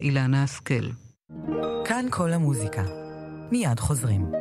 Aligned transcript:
אילנה 0.00 0.42
השכל. 0.42 0.90
כאן 1.84 2.06
כל 2.10 2.32
המוזיקה. 2.32 2.82
מיד 3.52 3.80
חוזרים. 3.80 4.39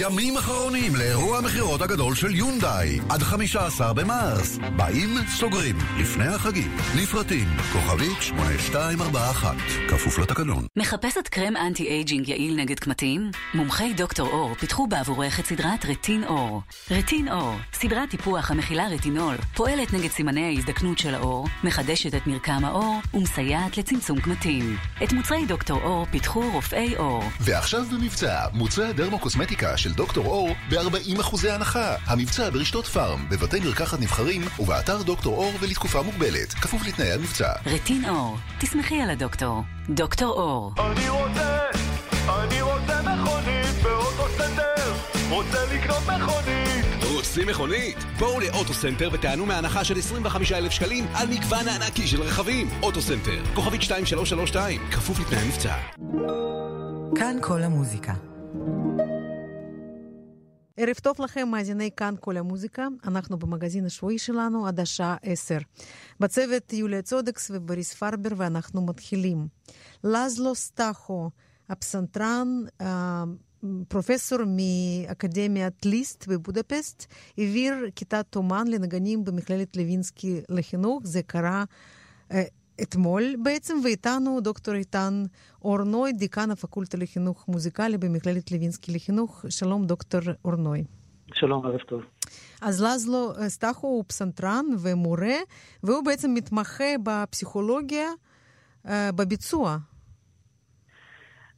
ימים 0.00 0.36
אחרונים 0.36 0.96
לאירוע 0.96 1.38
המכירות 1.38 1.82
הגדול 1.82 2.14
של 2.14 2.34
יונדאי 2.34 3.00
עד 3.08 3.22
15 3.22 3.92
במרס. 3.92 4.58
באים, 4.76 5.14
סוגרים, 5.28 5.76
לפני 5.98 6.26
החגים. 6.26 6.76
לפרטים, 6.96 7.48
כוכבית 7.72 8.22
8241, 8.22 9.56
כפוף 9.88 10.18
לתקנון. 10.18 10.66
מחפשת 10.76 11.28
קרם 11.28 11.56
anti 11.56 11.88
aging 11.88 12.28
יעיל 12.28 12.56
נגד 12.56 12.78
קמטים? 12.78 13.30
מומחי 13.54 13.92
דוקטור 13.96 14.28
אור 14.28 14.54
פיתחו 14.54 14.86
בעבורך 14.86 15.40
את 15.40 15.46
סדרת 15.46 15.84
רטין 15.84 16.24
אור. 16.24 16.62
רטין 16.90 17.28
אור, 17.28 17.54
סדרת 17.72 18.10
טיפוח 18.10 18.50
המכילה 18.50 18.88
רטינול, 18.88 19.36
פועלת 19.54 19.92
נגד 19.92 20.10
סימני 20.10 20.44
ההזדקנות 20.44 20.98
של 20.98 21.14
האור, 21.14 21.46
מחדשת 21.64 22.14
את 22.14 22.26
מרקם 22.26 22.64
האור 22.64 23.00
ומסייעת 23.14 23.78
לצמצום 23.78 24.20
קמטים. 24.20 24.76
את 25.04 25.12
מוצרי 25.12 25.46
דוקטור 25.46 25.82
אור 25.82 26.06
פיתחו 26.10 26.50
רופאי 26.52 26.96
אור. 26.96 27.24
ועכשיו 27.40 27.84
במבצע, 27.92 28.46
מוצרי 28.52 28.86
הדרמוקוסמטיקה 28.86 29.76
של 29.76 29.87
דוקטור 29.92 30.26
אור 30.26 30.50
ב-40% 30.70 31.48
הנחה. 31.50 31.94
המבצע 32.06 32.50
ברשתות 32.50 32.86
פארם, 32.86 33.26
בבתי 33.28 33.60
מרקחת 33.60 34.00
נבחרים 34.00 34.42
ובאתר 34.58 35.02
דוקטור 35.02 35.36
אור 35.36 35.52
ולתקופה 35.60 36.02
מוגבלת, 36.02 36.52
כפוף 36.52 36.86
לתנאי 36.86 37.12
המבצע. 37.12 37.52
רטין 37.66 38.04
אור, 38.08 38.36
תסמכי 38.60 39.00
על 39.00 39.10
הדוקטור. 39.10 39.62
דוקטור 39.90 40.32
אור. 40.32 40.72
אני 40.78 41.08
רוצה, 41.08 41.58
אני 42.28 42.62
רוצה 42.62 43.02
מכונית 43.02 43.82
באוטוסנטר, 43.82 44.92
רוצה 45.30 45.58
לקנות 45.74 46.02
מכונית. 46.02 46.84
רוצים 47.14 47.46
מכונית? 47.48 47.96
בואו 48.18 48.40
לאוטוסנטר 48.40 49.10
ותיהנו 49.12 49.46
מהנחה 49.46 49.84
של 49.84 49.98
25,000 49.98 50.72
שקלים 50.72 51.06
על 51.14 51.28
מגוון 51.28 51.68
הענקי 51.68 52.06
של 52.06 52.22
רכבים. 52.22 52.68
אוטוסנטר, 52.82 53.44
כוכבית 53.54 53.80
2332, 53.80 54.80
כפוף 54.90 55.20
לתנאי 55.20 55.40
המבצע. 55.40 55.74
כאן 57.16 57.36
כל 57.42 57.62
המוזיקה. 57.62 58.12
ערב 60.80 60.94
טוב 61.02 61.16
לכם, 61.20 61.48
מאזיני 61.48 61.90
כאן 61.96 62.14
כל 62.20 62.36
המוזיקה. 62.36 62.86
אנחנו 63.04 63.38
במגזין 63.38 63.84
השבועי 63.84 64.18
שלנו 64.18 64.66
עד 64.66 64.80
השעה 64.80 65.16
10. 65.22 65.58
בצוות 66.20 66.72
יוליה 66.72 67.02
צודקס 67.02 67.50
ובוריס 67.54 67.94
פרבר, 67.94 68.28
ואנחנו 68.36 68.86
מתחילים. 68.86 69.46
לזלו 70.04 70.54
סטחו, 70.54 71.30
הפסנתרן, 71.68 72.48
פרופסור 73.88 74.38
מאקדמיית 74.46 75.86
ליסט 75.86 76.26
בבודפסט, 76.28 77.06
העביר 77.38 77.74
כיתת 77.94 78.36
אומן 78.36 78.66
לנגנים 78.66 79.24
במכללת 79.24 79.76
לוינסקי 79.76 80.40
לחינוך. 80.48 81.00
זה 81.04 81.22
קרה 81.22 81.64
אתמול 82.82 83.22
בעצם, 83.42 83.74
ואיתנו 83.84 84.40
דוקטור 84.40 84.74
איתן 84.74 85.22
אורנוי, 85.64 86.12
דיקן 86.12 86.50
הפקולטה 86.50 86.98
לחינוך 86.98 87.48
מוזיקלי 87.48 87.98
במכללת 87.98 88.52
לוינסקי 88.52 88.92
לחינוך. 88.94 89.44
שלום, 89.48 89.86
דוקטור 89.86 90.20
אורנוי. 90.44 90.84
שלום, 91.34 91.66
ערב 91.66 91.80
טוב. 91.80 92.02
אז 92.62 92.82
לזלו 92.82 93.32
סטחו 93.48 93.86
הוא 93.86 94.04
פסנתרן 94.08 94.64
ומורה, 94.82 95.36
והוא 95.82 96.04
בעצם 96.04 96.34
מתמחה 96.34 96.84
בפסיכולוגיה 97.04 98.08
uh, 98.86 98.90
בביצוע. 99.16 99.76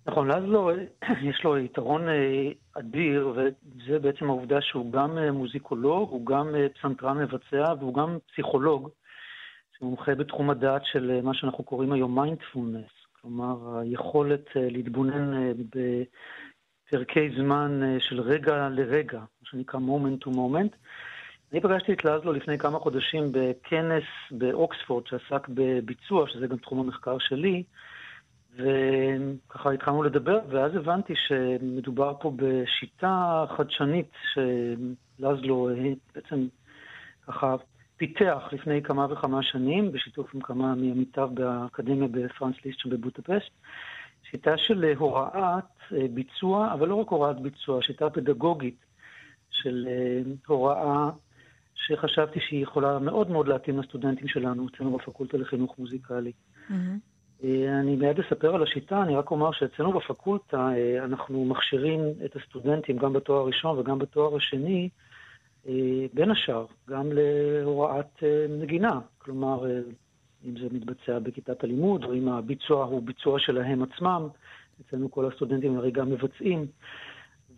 נכון, 0.07 0.29
לזלו 0.29 0.71
יש 1.31 1.41
לו 1.45 1.59
יתרון 1.59 2.03
אדיר, 2.75 3.33
וזה 3.37 3.99
בעצם 3.99 4.25
העובדה 4.25 4.61
שהוא 4.61 4.93
גם 4.93 5.19
מוזיקולוג, 5.33 6.11
הוא 6.11 6.27
גם 6.27 6.55
פסנתרן 6.79 7.19
מבצע 7.19 7.75
והוא 7.79 7.95
גם 7.95 8.19
פסיכולוג. 8.33 8.89
מומחה 9.83 10.15
בתחום 10.15 10.51
הדעת 10.51 10.83
של 10.85 11.21
מה 11.23 11.35
שאנחנו 11.35 11.65
קוראים 11.65 11.93
היום 11.93 12.21
מיינדפולנס, 12.21 12.91
כלומר 13.21 13.79
היכולת 13.79 14.45
להתבונן 14.55 15.53
בפרקי 16.91 17.31
זמן 17.37 17.83
של 17.99 18.21
רגע 18.21 18.69
לרגע, 18.69 19.19
מה 19.19 19.45
שנקרא 19.45 19.81
moment 19.81 20.25
to 20.25 20.29
moment. 20.29 20.77
אני 21.53 21.61
פגשתי 21.61 21.93
את 21.93 22.05
לזלו 22.05 22.33
לפני 22.33 22.59
כמה 22.59 22.79
חודשים 22.79 23.33
בכנס 23.33 24.05
באוקספורד 24.31 25.07
שעסק 25.07 25.49
בביצוע, 25.49 26.29
שזה 26.29 26.47
גם 26.47 26.57
תחום 26.57 26.81
המחקר 26.81 27.19
שלי, 27.19 27.63
וככה 28.57 29.73
התחלנו 29.73 30.03
לדבר, 30.03 30.39
ואז 30.49 30.77
הבנתי 30.77 31.15
שמדובר 31.17 32.15
פה 32.21 32.33
בשיטה 32.37 33.45
חדשנית 33.57 34.11
שלזלו 34.33 35.69
בעצם 36.15 36.47
ככה 37.27 37.57
פיתח 38.01 38.49
לפני 38.53 38.83
כמה 38.83 39.07
וכמה 39.11 39.43
שנים, 39.43 39.93
בשיתוף 39.93 40.35
עם 40.35 40.41
כמה 40.41 40.75
מעמיתיו 40.75 41.31
באקדמיה 41.35 42.09
בפרנס 42.11 42.57
ליסט 42.65 42.79
שבבוטפסט, 42.79 43.51
שיטה 44.31 44.59
של 44.59 44.93
הוראת 44.97 45.65
ביצוע, 46.15 46.73
אבל 46.73 46.89
לא 46.89 46.95
רק 46.95 47.09
הוראת 47.09 47.41
ביצוע, 47.41 47.83
שיטה 47.83 48.11
פדגוגית 48.11 48.85
של 49.51 49.89
הוראה 50.47 51.11
שחשבתי 51.75 52.41
שהיא 52.41 52.63
יכולה 52.63 52.99
מאוד 52.99 53.31
מאוד 53.31 53.49
להתאים 53.49 53.79
לסטודנטים 53.79 54.29
שלנו, 54.29 54.67
אצלנו 54.69 54.97
בפקולטה 54.97 55.37
לחינוך 55.37 55.79
מוזיקלי. 55.79 56.33
Mm-hmm. 56.71 57.45
אני 57.81 57.97
מיד 57.97 58.21
אספר 58.21 58.55
על 58.55 58.63
השיטה, 58.63 59.03
אני 59.03 59.17
רק 59.17 59.31
אומר 59.31 59.53
שאצלנו 59.53 59.93
בפקולטה 59.93 60.69
אנחנו 61.05 61.45
מכשירים 61.45 62.01
את 62.25 62.37
הסטודנטים 62.37 62.97
גם 62.97 63.13
בתואר 63.13 63.39
הראשון 63.39 63.79
וגם 63.79 63.99
בתואר 63.99 64.37
השני, 64.37 64.89
בין 66.15 66.31
השאר, 66.31 66.67
גם 66.89 67.13
להוראת 67.13 68.23
נגינה. 68.61 69.01
כלומר, 69.19 69.67
אם 70.45 70.57
זה 70.61 70.67
מתבצע 70.71 71.19
בכיתת 71.19 71.65
הלימוד, 71.65 72.05
או 72.05 72.15
אם 72.15 72.29
הביצוע 72.29 72.85
הוא 72.85 73.03
ביצוע 73.03 73.39
שלהם 73.39 73.83
עצמם, 73.83 74.29
אצלנו 74.81 75.11
כל 75.11 75.27
הסטודנטים 75.27 75.77
הרי 75.77 75.91
גם 75.91 76.11
מבצעים. 76.11 76.67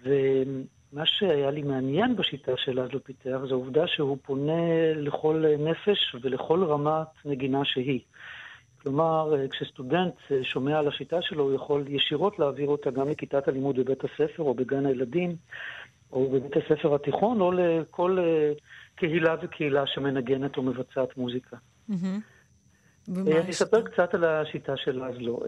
ומה 0.02 1.06
שהיה 1.06 1.50
לי 1.50 1.62
מעניין 1.62 2.16
בשיטה 2.16 2.52
של 2.56 2.80
אזלו 2.80 3.04
פיתח, 3.04 3.38
זה 3.48 3.54
העובדה 3.54 3.86
שהוא 3.86 4.19
פונה 4.22 4.94
לכל 4.94 5.44
נפש 5.58 6.16
ולכל 6.22 6.64
רמת 6.64 7.08
נגינה 7.24 7.64
שהיא. 7.64 8.00
כלומר, 8.82 9.34
כשסטודנט 9.50 10.14
שומע 10.42 10.78
על 10.78 10.88
השיטה 10.88 11.22
שלו, 11.22 11.44
הוא 11.44 11.54
יכול 11.54 11.84
ישירות 11.88 12.38
להעביר 12.38 12.69
אותה 12.69 12.90
גם 12.90 13.08
לכיתת 13.08 13.48
הלימוד 13.48 13.76
בבית 13.76 14.04
הספר 14.04 14.42
או 14.42 14.54
בגן 14.54 14.86
הילדים. 14.86 15.36
או 16.12 16.31
בבית 16.31 16.56
הספר 16.56 16.95
התיכון, 16.95 17.41
או 17.41 17.53
לכל 17.53 18.19
קהילה 18.95 19.37
וקהילה 19.43 19.87
שמנגנת 19.87 20.56
או 20.56 20.62
מבצעת 20.62 21.17
מוזיקה. 21.17 21.56
אני 23.09 23.50
אספר 23.50 23.83
קצת 23.83 24.15
על 24.15 24.25
השיטה 24.25 24.77
של 24.77 25.05
לזלו. 25.05 25.41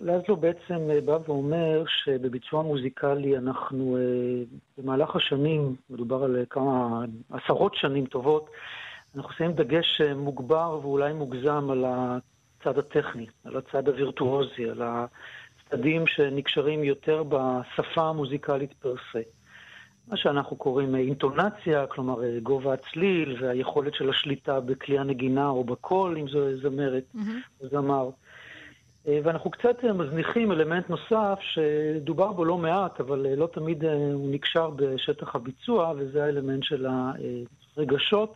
לזלו 0.00 0.36
בעצם 0.36 0.88
בא 1.04 1.18
ואומר 1.26 1.84
שבביצוע 1.86 2.62
מוזיקלי 2.62 3.38
אנחנו 3.38 3.98
במהלך 4.78 5.16
השנים, 5.16 5.76
מדובר 5.90 6.24
על 6.24 6.44
כמה 6.50 7.04
עשרות 7.30 7.74
שנים 7.74 8.06
טובות, 8.06 8.50
אנחנו 9.16 9.32
שמים 9.32 9.52
דגש 9.52 10.00
מוגבר 10.00 10.78
ואולי 10.82 11.12
מוגזם 11.12 11.70
על 11.70 11.84
הצד 11.84 12.78
הטכני, 12.78 13.26
על 13.44 13.56
הצד 13.56 13.88
הווירטואוזי, 13.88 14.70
על 14.70 14.82
הצדדים 14.82 16.06
שנקשרים 16.06 16.84
יותר 16.84 17.22
בשפה 17.28 18.02
המוזיקלית 18.02 18.72
פר 18.72 18.94
סה. 19.12 19.20
מה 20.08 20.16
שאנחנו 20.16 20.56
קוראים 20.56 20.96
אינטונציה, 20.96 21.86
כלומר 21.86 22.38
גובה 22.42 22.74
הצליל 22.74 23.36
והיכולת 23.40 23.94
של 23.94 24.10
השליטה 24.10 24.60
בכלי 24.60 24.98
הנגינה 24.98 25.48
או 25.48 25.64
בקול, 25.64 26.18
אם 26.18 26.28
זו 26.28 26.56
זמרת 26.62 27.04
או 27.60 27.68
זמר. 27.68 28.10
ואנחנו 29.06 29.50
קצת 29.50 29.84
מזניחים 29.84 30.52
אלמנט 30.52 30.90
נוסף 30.90 31.38
שדובר 31.40 32.32
בו 32.32 32.44
לא 32.44 32.58
מעט, 32.58 33.00
אבל 33.00 33.26
לא 33.36 33.46
תמיד 33.46 33.84
הוא 33.84 34.30
נקשר 34.30 34.70
בשטח 34.70 35.34
הביצוע, 35.36 35.92
וזה 35.98 36.24
האלמנט 36.24 36.62
של 36.62 36.86
הרגשות 37.76 38.34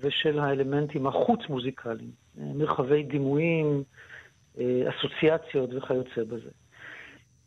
ושל 0.00 0.38
האלמנטים 0.38 1.06
החוץ-מוזיקליים, 1.06 2.10
מרחבי 2.36 3.02
דימויים, 3.02 3.82
אסוציאציות 4.58 5.70
וכיוצא 5.74 6.24
בזה. 6.24 6.50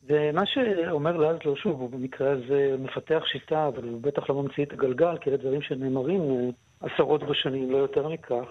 ומה 0.08 0.46
שאומר 0.46 1.18
לזלו, 1.18 1.56
שוב, 1.56 1.82
הוא 1.82 1.90
במקרה 1.90 2.32
הזה 2.32 2.76
מפתח 2.80 3.24
שיטה, 3.26 3.68
אבל 3.68 3.84
הוא 3.84 4.02
בטח 4.02 4.30
לא 4.30 4.42
ממציא 4.44 4.66
את 4.66 4.74
הגלגל, 4.74 5.18
כי 5.18 5.30
אלה 5.30 5.38
דברים 5.38 5.62
שנאמרים 5.62 6.52
עשרות 6.80 7.24
בשנים, 7.24 7.72
לא 7.72 7.78
יותר 7.78 8.08
מכך, 8.08 8.46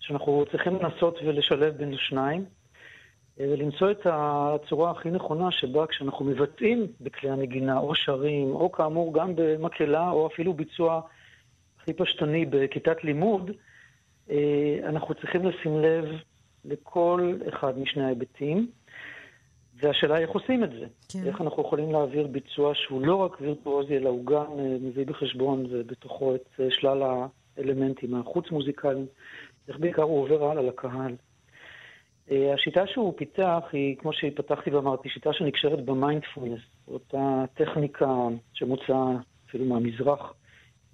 שאנחנו 0.00 0.44
צריכים 0.50 0.76
לנסות 0.82 1.18
ולשלב 1.24 1.76
בין 1.76 1.94
השניים, 1.94 2.44
ולמצוא 3.36 3.90
את 3.90 4.00
הצורה 4.04 4.90
הכי 4.90 5.10
נכונה 5.10 5.50
שבה 5.50 5.86
כשאנחנו 5.86 6.24
מבצעים 6.24 6.86
בכלי 7.00 7.30
הנגינה, 7.30 7.78
או 7.78 7.94
שרים, 7.94 8.50
או 8.50 8.72
כאמור 8.72 9.14
גם 9.14 9.32
במקהלה, 9.36 10.10
או 10.10 10.26
אפילו 10.26 10.54
ביצוע 10.54 11.00
הכי 11.80 11.92
פשטני 11.92 12.46
בכיתת 12.46 13.04
לימוד, 13.04 13.50
אנחנו 14.84 15.14
צריכים 15.14 15.46
לשים 15.46 15.80
לב 15.80 16.04
לכל 16.64 17.34
אחד 17.48 17.78
משני 17.78 18.04
ההיבטים. 18.04 18.70
והשאלה 19.82 20.14
היא 20.14 20.22
איך 20.26 20.30
עושים 20.30 20.64
את 20.64 20.70
זה. 20.70 20.86
כן. 21.08 21.24
איך 21.26 21.40
אנחנו 21.40 21.62
יכולים 21.62 21.92
להעביר 21.92 22.26
ביצוע 22.26 22.72
שהוא 22.74 23.06
לא 23.06 23.16
רק 23.16 23.40
וירטואוזי, 23.40 23.96
אלא 23.96 24.08
הוא 24.08 24.26
גם 24.26 24.46
מביא 24.80 25.06
בחשבון 25.06 25.66
ובתוכו 25.70 26.34
את 26.34 26.60
שלל 26.70 27.02
האלמנטים 27.56 28.14
החוץ-מוזיקליים, 28.14 29.06
איך 29.68 29.78
בעיקר 29.78 30.02
הוא 30.02 30.22
עובר 30.22 30.50
הלאה 30.50 30.62
לקהל. 30.62 31.14
אה, 32.30 32.54
השיטה 32.54 32.86
שהוא 32.86 33.14
פיתח 33.16 33.62
היא, 33.72 33.96
כמו 33.96 34.12
שפתחתי 34.12 34.70
ואמרתי, 34.70 35.08
שיטה 35.08 35.32
שנקשרת 35.32 35.84
במיינדפולנס, 35.84 36.60
אותה 36.88 37.44
טכניקה 37.54 38.14
שמוצאה 38.52 39.12
אפילו 39.48 39.64
מהמזרח, 39.64 40.34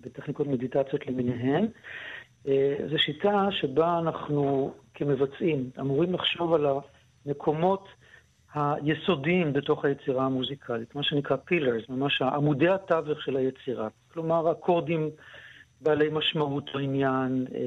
בטכניקות 0.01 0.47
מדיטציות 0.47 1.07
למיניהן. 1.07 1.67
אה, 2.49 2.77
זו 2.91 2.99
שיטה 2.99 3.49
שבה 3.51 3.99
אנחנו 3.99 4.73
כמבצעים 4.95 5.71
אמורים 5.81 6.15
לחשוב 6.15 6.55
על 6.55 6.67
המקומות 7.27 7.89
היסודיים 8.55 9.53
בתוך 9.53 9.85
היצירה 9.85 10.25
המוזיקלית, 10.25 10.95
מה 10.95 11.03
שנקרא 11.03 11.37
פילרס, 11.37 11.89
ממש 11.89 12.23
עמודי 12.23 12.69
התווך 12.69 13.23
של 13.23 13.37
היצירה. 13.37 13.89
כלומר, 14.12 14.53
אקורדים 14.53 15.11
בעלי 15.81 16.09
משמעות 16.12 16.71
בעניין, 16.75 17.47
אה, 17.55 17.61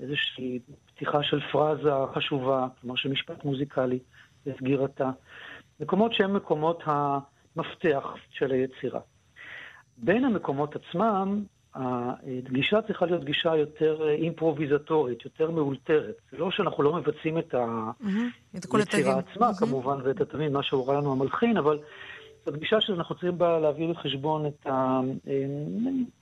איזושהי 0.00 0.58
פתיחה 0.86 1.22
של 1.22 1.40
פרזה 1.52 1.90
חשובה, 2.14 2.66
כלומר 2.80 2.96
של 2.96 3.08
משפט 3.08 3.44
מוזיקלי 3.44 3.98
וסגירתה. 4.46 5.10
מקומות 5.80 6.14
שהם 6.14 6.36
מקומות 6.36 6.82
המפתח 6.86 8.14
של 8.30 8.50
היצירה. 8.50 9.00
בין 9.96 10.24
המקומות 10.24 10.76
עצמם, 10.76 11.44
הגישה 11.74 12.82
צריכה 12.82 13.06
להיות 13.06 13.24
גישה 13.24 13.56
יותר 13.56 14.08
אימפרוביזטורית, 14.08 15.24
יותר 15.24 15.50
מאולתרת. 15.50 16.14
זה 16.30 16.38
לא 16.38 16.50
שאנחנו 16.50 16.82
לא 16.82 16.92
מבצעים 16.92 17.38
את 17.38 17.54
היצירה 18.74 19.18
עצמה, 19.18 19.50
כמובן, 19.58 19.98
ואת 20.04 20.20
התמים, 20.20 20.52
מה 20.52 20.62
שהורה 20.62 20.94
לנו 20.94 21.12
המלחין, 21.12 21.56
אבל 21.56 21.78
זו 22.46 22.52
גישה 22.52 22.80
שאנחנו 22.80 23.14
צריכים 23.14 23.38
בה 23.38 23.58
להביא 23.58 23.88
בחשבון 23.88 24.46
את 24.46 24.66
ה... 24.66 25.00
אה, 25.28 25.32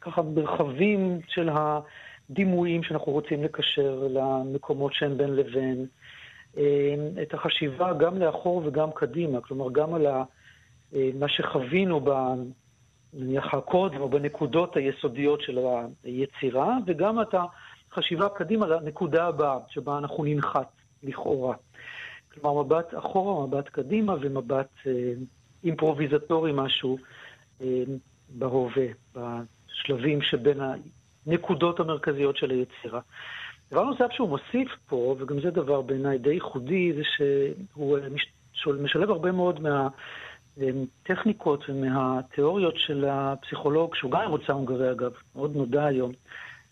ככה 0.01 0.23
מרחבים 0.23 1.21
של 1.29 1.49
הדימויים 1.53 2.83
שאנחנו 2.83 3.13
רוצים 3.13 3.45
לקשר 3.45 4.09
למקומות 4.11 4.95
שהם 4.95 5.19
בין 5.19 5.37
לבין. 5.37 5.87
אה, 6.57 6.95
את 7.23 7.35
החשיבה 7.35 7.93
גם 7.93 8.19
לאחור 8.19 8.63
וגם 8.65 8.89
קדימה, 8.95 9.41
כלומר 9.41 9.71
גם 9.73 9.95
על 9.95 10.07
ה... 10.07 10.25
אה, 10.95 11.11
מה 11.19 11.29
שחווינו. 11.29 12.01
נניח 13.15 13.55
הקודם 13.55 14.01
או 14.01 14.09
בנקודות 14.09 14.77
היסודיות 14.77 15.41
של 15.43 15.59
היצירה, 16.05 16.77
וגם 16.87 17.21
את 17.21 17.35
החשיבה 17.93 18.29
קדימה 18.29 18.67
לנקודה 18.67 19.27
הבאה 19.27 19.59
שבה 19.69 19.99
אנחנו 19.99 20.25
ננחת, 20.25 20.69
לכאורה. 21.03 21.55
כלומר, 22.33 22.63
מבט 22.63 22.95
אחורה, 22.99 23.47
מבט 23.47 23.69
קדימה 23.69 24.15
ומבט 24.21 24.69
אה, 24.87 25.13
אימפרוביזטורי 25.65 26.53
משהו 26.55 26.99
אה, 27.61 27.83
בהווה, 28.29 28.87
בשלבים 29.15 30.23
שבין 30.23 30.61
הנקודות 31.27 31.81
המרכזיות 31.81 32.37
של 32.37 32.51
היצירה. 32.51 33.01
דבר 33.71 33.85
נוסף 33.85 34.07
שהוא 34.13 34.29
מוסיף 34.29 34.69
פה, 34.87 35.17
וגם 35.19 35.41
זה 35.41 35.51
דבר 35.51 35.83
בעיניי 35.83 36.19
די 36.19 36.31
ייחודי, 36.31 36.93
זה 36.93 37.03
שהוא 38.53 38.75
משלב 38.83 39.11
הרבה 39.11 39.33
מאוד 39.33 39.61
מה... 39.61 39.89
טכניקות 41.03 41.65
ומהתיאוריות 41.69 42.77
של 42.77 43.05
הפסיכולוג, 43.09 43.95
שהוא 43.95 44.11
גם 44.11 44.21
ממוצא 44.29 44.53
הונגרי 44.53 44.91
אגב, 44.91 45.13
מאוד 45.35 45.57
נודע 45.57 45.85
היום, 45.85 46.13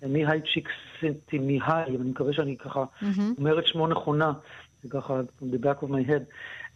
מיהי 0.02 0.40
צ'יקסנטימיהי, 0.52 1.84
אני 1.86 1.96
מקווה 1.96 2.32
שאני 2.32 2.56
ככה 2.56 2.84
mm-hmm. 2.84 3.20
אומר 3.38 3.58
את 3.58 3.66
שמו 3.66 3.86
נכונה, 3.86 4.32
זה 4.82 4.88
ככה, 4.88 5.20
the 5.42 5.64
back 5.64 5.84
of 5.84 5.86
my 5.86 6.08
head. 6.08 6.22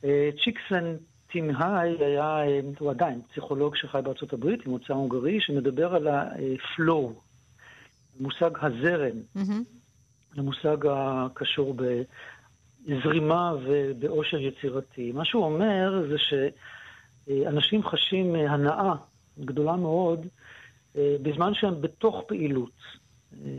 אה, 0.04 0.31
צ'יקסנטימיהי 0.44 1.96
היה, 1.99 2.25
אה, 2.25 2.60
הוא 2.78 2.90
עדיין 2.90 3.20
פסיכולוג 3.31 3.76
שחי 3.76 4.00
בארצות 4.04 4.32
הברית, 4.32 4.66
עם 4.66 4.72
מוצא 4.72 4.93
הונגרי, 4.93 5.40
שמדבר 5.40 5.94
על 5.94 6.08
ה-flow, 6.08 7.12
מושג 8.20 8.50
הזרם, 8.60 9.16
mm-hmm. 9.37 10.37
המושג 10.37 10.76
הקשור 10.90 11.75
בזרימה 12.87 13.54
ובאושר 13.64 14.38
יצירתי. 14.38 15.12
מה 15.12 15.25
שהוא 15.25 15.44
אומר 15.44 16.06
זה 16.08 16.19
ש... 16.19 16.34
אה, 17.31 17.49
אנשים 17.49 17.83
חשים 17.85 18.37
אה, 18.37 18.53
הנאה 18.53 18.95
גדולה 19.41 19.77
מאוד 19.77 20.27
אה, 20.97 21.17
בזמן 21.23 21.55
שהם 21.55 21.81
בתוך 21.81 22.23
פעילות. 22.27 23.03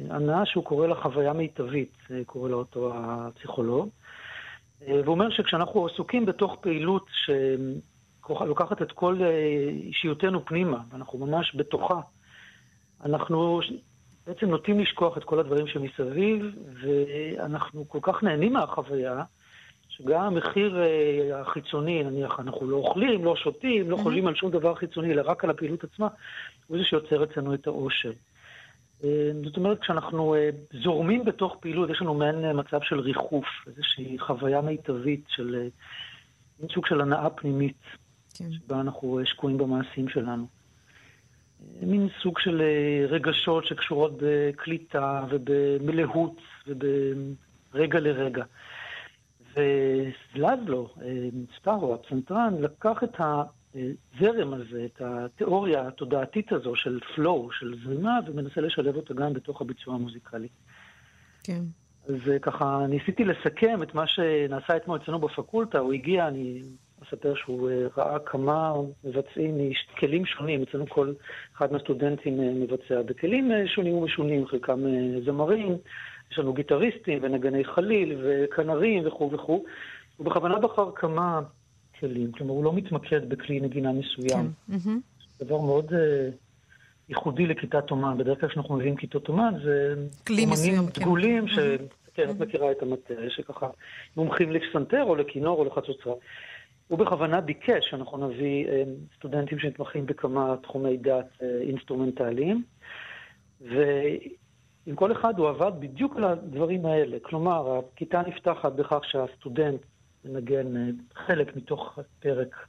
הנאה 0.09 0.45
שהוא 0.45 0.63
קורא 0.63 0.87
לה 0.87 0.95
חוויה 0.95 1.33
מיטבית, 1.33 1.97
קורא 2.25 2.49
לה 2.49 2.55
אותו 2.55 2.91
הפסיכולוג. 2.95 3.89
והוא 4.87 5.07
אומר 5.07 5.29
שכשאנחנו 5.29 5.85
עסוקים 5.87 6.25
בתוך 6.25 6.55
פעילות 6.61 7.05
שלוקחת 7.25 8.81
את 8.81 8.91
כל 8.91 9.19
אישיותנו 9.87 10.45
פנימה, 10.45 10.77
ואנחנו 10.91 11.25
ממש 11.25 11.55
בתוכה, 11.55 11.99
אנחנו 13.05 13.59
בעצם 14.27 14.45
נוטים 14.49 14.79
לשכוח 14.79 15.17
את 15.17 15.23
כל 15.23 15.39
הדברים 15.39 15.67
שמסביב, 15.67 16.45
ואנחנו 16.81 17.89
כל 17.89 17.99
כך 18.01 18.23
נהנים 18.23 18.53
מהחוויה, 18.53 19.23
שגם 19.97 20.21
המחיר 20.21 20.81
אה, 20.81 21.41
החיצוני, 21.41 22.03
נניח, 22.03 22.39
אנחנו 22.39 22.69
לא 22.69 22.75
אוכלים, 22.75 23.25
לא 23.25 23.35
שותים, 23.35 23.89
לא 23.89 23.97
חולים 23.97 24.27
על 24.27 24.35
שום 24.35 24.51
דבר 24.51 24.75
חיצוני, 24.75 25.11
אלא 25.11 25.21
רק 25.25 25.43
על 25.43 25.49
הפעילות 25.49 25.83
עצמה, 25.83 26.07
הוא 26.67 26.77
זה 26.77 26.83
שיוצר 26.83 27.23
אצלנו 27.23 27.53
את 27.53 27.67
האושר. 27.67 28.11
אה, 29.03 29.31
זאת 29.43 29.57
אומרת, 29.57 29.79
כשאנחנו 29.79 30.35
אה, 30.35 30.49
זורמים 30.83 31.25
בתוך 31.25 31.57
פעילות, 31.59 31.89
יש 31.89 32.01
לנו 32.01 32.13
מעין 32.13 32.59
מצב 32.59 32.79
של 32.81 32.99
ריחוף, 32.99 33.45
איזושהי 33.67 34.19
חוויה 34.19 34.61
מיטבית 34.61 35.23
של 35.27 35.67
סוג 36.73 36.85
של 36.85 37.01
הנאה 37.01 37.29
פנימית, 37.29 37.81
כן. 38.37 38.45
שבה 38.51 38.81
אנחנו 38.81 39.19
שקועים 39.25 39.57
במעשים 39.57 40.09
שלנו. 40.09 40.47
מין 41.81 42.07
סוג 42.21 42.39
של 42.39 42.61
רגשות 43.09 43.65
שקשורות 43.65 44.11
בקליטה 44.17 45.23
ובמלאות 45.29 46.41
וברגע 46.67 47.99
לרגע. 47.99 48.43
וסלאבלו, 49.53 50.89
אה, 51.01 51.29
סטארו, 51.59 51.93
הפסנתרן, 51.93 52.53
לקח 52.59 53.03
את 53.03 53.15
הזרם 53.19 54.53
הזה, 54.53 54.85
את 54.85 55.01
התיאוריה 55.01 55.87
התודעתית 55.87 56.51
הזו 56.51 56.75
של 56.75 56.99
פלואו, 57.15 57.51
של 57.51 57.75
זרימה, 57.83 58.19
ומנסה 58.27 58.61
לשלב 58.61 58.95
אותה 58.95 59.13
גם 59.13 59.33
בתוך 59.33 59.61
הביצוע 59.61 59.95
המוזיקלי. 59.95 60.47
כן. 61.43 61.61
אז 62.09 62.29
אה, 62.31 62.39
ככה 62.39 62.85
ניסיתי 62.89 63.25
לסכם 63.25 63.83
את 63.83 63.95
מה 63.95 64.07
שנעשה 64.07 64.75
אתמול 64.75 64.99
אצלנו 65.03 65.19
בפקולטה, 65.19 65.79
הוא 65.79 65.93
הגיע, 65.93 66.27
אני 66.27 66.61
אספר 67.03 67.35
שהוא 67.35 67.69
אה, 67.69 67.87
ראה 67.97 68.19
כמה 68.19 68.73
מבצעים 69.03 69.57
מכלים 69.57 70.25
שונים, 70.25 70.63
אצלנו 70.63 70.89
כל 70.89 71.13
אחד 71.57 71.71
מהסטודנטים 71.71 72.61
מבצע 72.61 73.01
בכלים 73.01 73.51
שונים 73.65 73.93
ומשונים, 73.93 74.47
חלקם 74.47 74.79
זמרים. 75.25 75.77
יש 76.33 76.39
לנו 76.39 76.53
גיטריסטים 76.53 77.19
ונגני 77.21 77.63
חליל 77.63 78.15
וכנרים 78.23 79.07
וכו' 79.07 79.31
וכו'. 79.31 79.63
הוא 80.17 80.25
בכוונה 80.25 80.59
בחר 80.59 80.91
כמה 80.95 81.41
כלים, 81.99 82.31
כלומר 82.31 82.53
הוא 82.53 82.63
לא 82.63 82.73
מתמקד 82.73 83.29
בכלי 83.29 83.59
נגינה 83.59 83.91
מסוים. 83.91 84.51
כן. 84.67 84.73
Mm-hmm. 84.73 85.43
דבר 85.45 85.61
מאוד 85.61 85.89
uh, 85.89 85.95
ייחודי 87.09 87.45
לכיתת 87.45 87.91
אמן. 87.91 88.17
בדרך 88.17 88.39
כלל 88.39 88.49
כשאנחנו 88.49 88.75
מביאים 88.75 88.95
כיתות 88.95 89.27
אמן 89.27 89.53
זה 89.63 89.95
אומנים 90.29 90.87
כן. 90.93 91.01
דגולים, 91.01 91.47
כן. 91.47 91.53
ש... 91.53 91.57
mm-hmm. 91.57 92.13
כן, 92.13 92.29
את 92.29 92.39
מכירה 92.39 92.71
את 92.71 92.81
המטריה, 92.81 93.29
שככה 93.29 93.69
מומחים 94.17 94.51
לפסנתר 94.51 95.03
או 95.03 95.15
לכינור 95.15 95.59
או 95.59 95.65
לחצוצרה. 95.65 96.13
הוא 96.87 96.99
בכוונה 96.99 97.41
ביקש 97.41 97.89
שאנחנו 97.89 98.27
נביא 98.27 98.67
אה, 98.67 98.83
סטודנטים 99.15 99.59
שמתמחים 99.59 100.05
בכמה 100.05 100.55
תחומי 100.63 100.97
דעת 100.97 101.25
אה, 101.41 101.47
אינסטרומנטליים, 101.61 102.63
עם 104.85 104.95
כל 104.95 105.11
אחד 105.11 105.39
הוא 105.39 105.49
עבד 105.49 105.71
בדיוק 105.79 106.15
על 106.15 106.23
הדברים 106.23 106.85
האלה. 106.85 107.17
כלומר, 107.21 107.79
הכיתה 107.79 108.21
נפתחת 108.27 108.71
בכך 108.71 108.99
שהסטודנט 109.03 109.81
מנגן 110.25 110.77
אה, 110.77 110.89
חלק 111.15 111.55
מתוך 111.55 111.99
פרק 112.19 112.67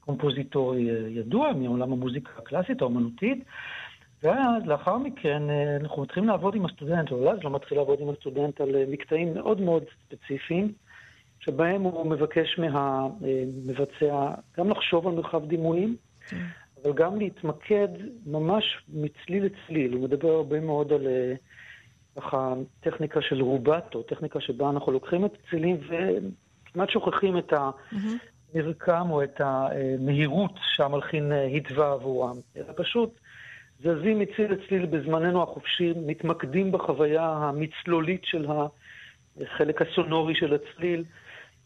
קומפוזיטורי 0.00 0.90
אה, 0.90 1.08
ידוע 1.08 1.52
מעולם 1.52 1.92
המוזיקה 1.92 2.30
הקלאסית, 2.38 2.80
האומנותית, 2.80 3.44
ואז 4.22 4.66
לאחר 4.66 4.98
מכן 4.98 5.50
אה, 5.50 5.76
אנחנו 5.76 6.02
מתחילים 6.02 6.28
לעבוד 6.28 6.54
עם 6.54 6.66
הסטודנט, 6.66 7.12
או 7.12 7.30
אז 7.30 7.38
לא 7.44 7.50
מתחיל 7.50 7.78
לעבוד 7.78 8.00
עם 8.00 8.08
הסטודנט 8.08 8.60
על 8.60 8.68
מקטעים 8.88 9.34
מאוד 9.34 9.60
מאוד 9.60 9.84
ספציפיים, 10.06 10.72
שבהם 11.40 11.82
הוא 11.82 12.06
מבקש 12.06 12.58
מהמבצע 12.58 14.30
גם 14.58 14.70
לחשוב 14.70 15.06
על 15.06 15.14
מרחב 15.14 15.46
דימויים, 15.46 15.96
כן. 16.28 16.36
אבל 16.84 16.92
גם 16.92 17.18
להתמקד 17.18 17.88
ממש 18.26 18.64
מצליל 18.88 19.44
לצליל. 19.44 19.92
הוא 19.92 20.02
מדבר 20.02 20.28
הרבה 20.28 20.60
מאוד 20.60 20.92
על 20.92 21.06
אה, 21.06 21.34
ככה 22.16 22.54
טכניקה 22.80 23.22
של 23.22 23.42
רובטו, 23.42 24.02
טכניקה 24.02 24.40
שבה 24.40 24.70
אנחנו 24.70 24.92
לוקחים 24.92 25.24
את 25.24 25.32
הצלילים 25.34 25.76
וכמעט 25.76 26.90
שוכחים 26.90 27.38
את 27.38 27.52
המרקם 27.52 29.10
או 29.10 29.22
את 29.22 29.40
המהירות 29.40 30.52
שהמלחין 30.62 31.32
אה, 31.32 31.44
התווה 31.44 31.92
עבורם. 31.92 32.36
אלא 32.56 32.72
פשוט 32.76 33.20
זזים 33.80 34.18
מצליל 34.18 34.52
לצליל 34.52 34.86
בזמננו 34.86 35.42
החופשי, 35.42 35.92
מתמקדים 36.06 36.72
בחוויה 36.72 37.28
המצלולית 37.28 38.24
של 38.24 38.46
החלק 39.40 39.82
הסונורי 39.82 40.34
של 40.34 40.54
הצליל. 40.54 41.04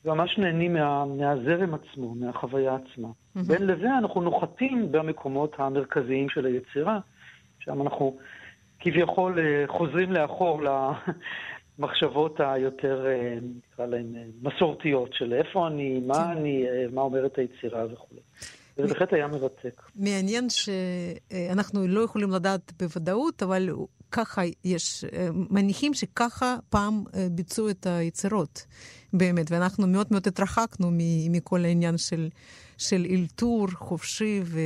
וממש 0.05 0.39
נהנים 0.39 0.75
מה, 0.75 1.05
מהזרם 1.05 1.75
עצמו, 1.75 2.15
מהחוויה 2.15 2.75
עצמה. 2.75 3.09
Mm-hmm. 3.37 3.49
בין 3.49 3.67
לזה 3.67 3.99
אנחנו 3.99 4.21
נוחתים 4.21 4.93
במקומות 4.93 5.53
המרכזיים 5.59 6.29
של 6.29 6.47
היצירה, 6.47 6.99
שם 7.59 7.83
אנחנו 7.83 8.17
כביכול 8.81 9.39
אה, 9.39 9.65
חוזרים 9.67 10.13
לאחור 10.13 10.61
המחשבות 11.79 12.41
היותר, 12.41 13.07
אה, 13.07 13.39
נקרא 13.73 13.87
להן, 13.87 14.17
אה, 14.17 14.23
מסורתיות 14.43 15.13
של 15.13 15.33
איפה 15.33 15.67
אני, 15.67 16.01
מה 16.07 16.15
כן. 16.15 16.21
אני, 16.21 16.65
מה 16.93 17.01
אומרת 17.01 17.39
היצירה 17.39 17.85
וכו'. 17.93 18.17
וזה 18.79 18.89
בהחלט 18.89 19.13
היה 19.13 19.27
מרתק. 19.27 19.83
מעניין 19.97 20.47
שאנחנו 20.51 21.87
לא 21.89 22.01
יכולים 22.01 22.31
לדעת 22.31 22.73
בוודאות, 22.79 23.43
אבל 23.43 23.69
ככה 24.11 24.43
יש, 24.65 25.05
מניחים 25.51 25.95
שככה 25.95 26.57
פעם 26.71 27.05
ביצעו 27.31 27.71
את 27.71 27.87
היצירות, 27.87 28.67
באמת, 29.13 29.51
ואנחנו 29.51 29.87
מאוד 29.87 30.07
מאוד 30.11 30.27
התרחקנו 30.27 30.91
מכל 31.31 31.65
העניין 31.65 31.99
של, 31.99 32.29
של 32.79 33.07
אלתור 33.11 33.67
חופשי 33.75 34.41
ו... 34.45 34.59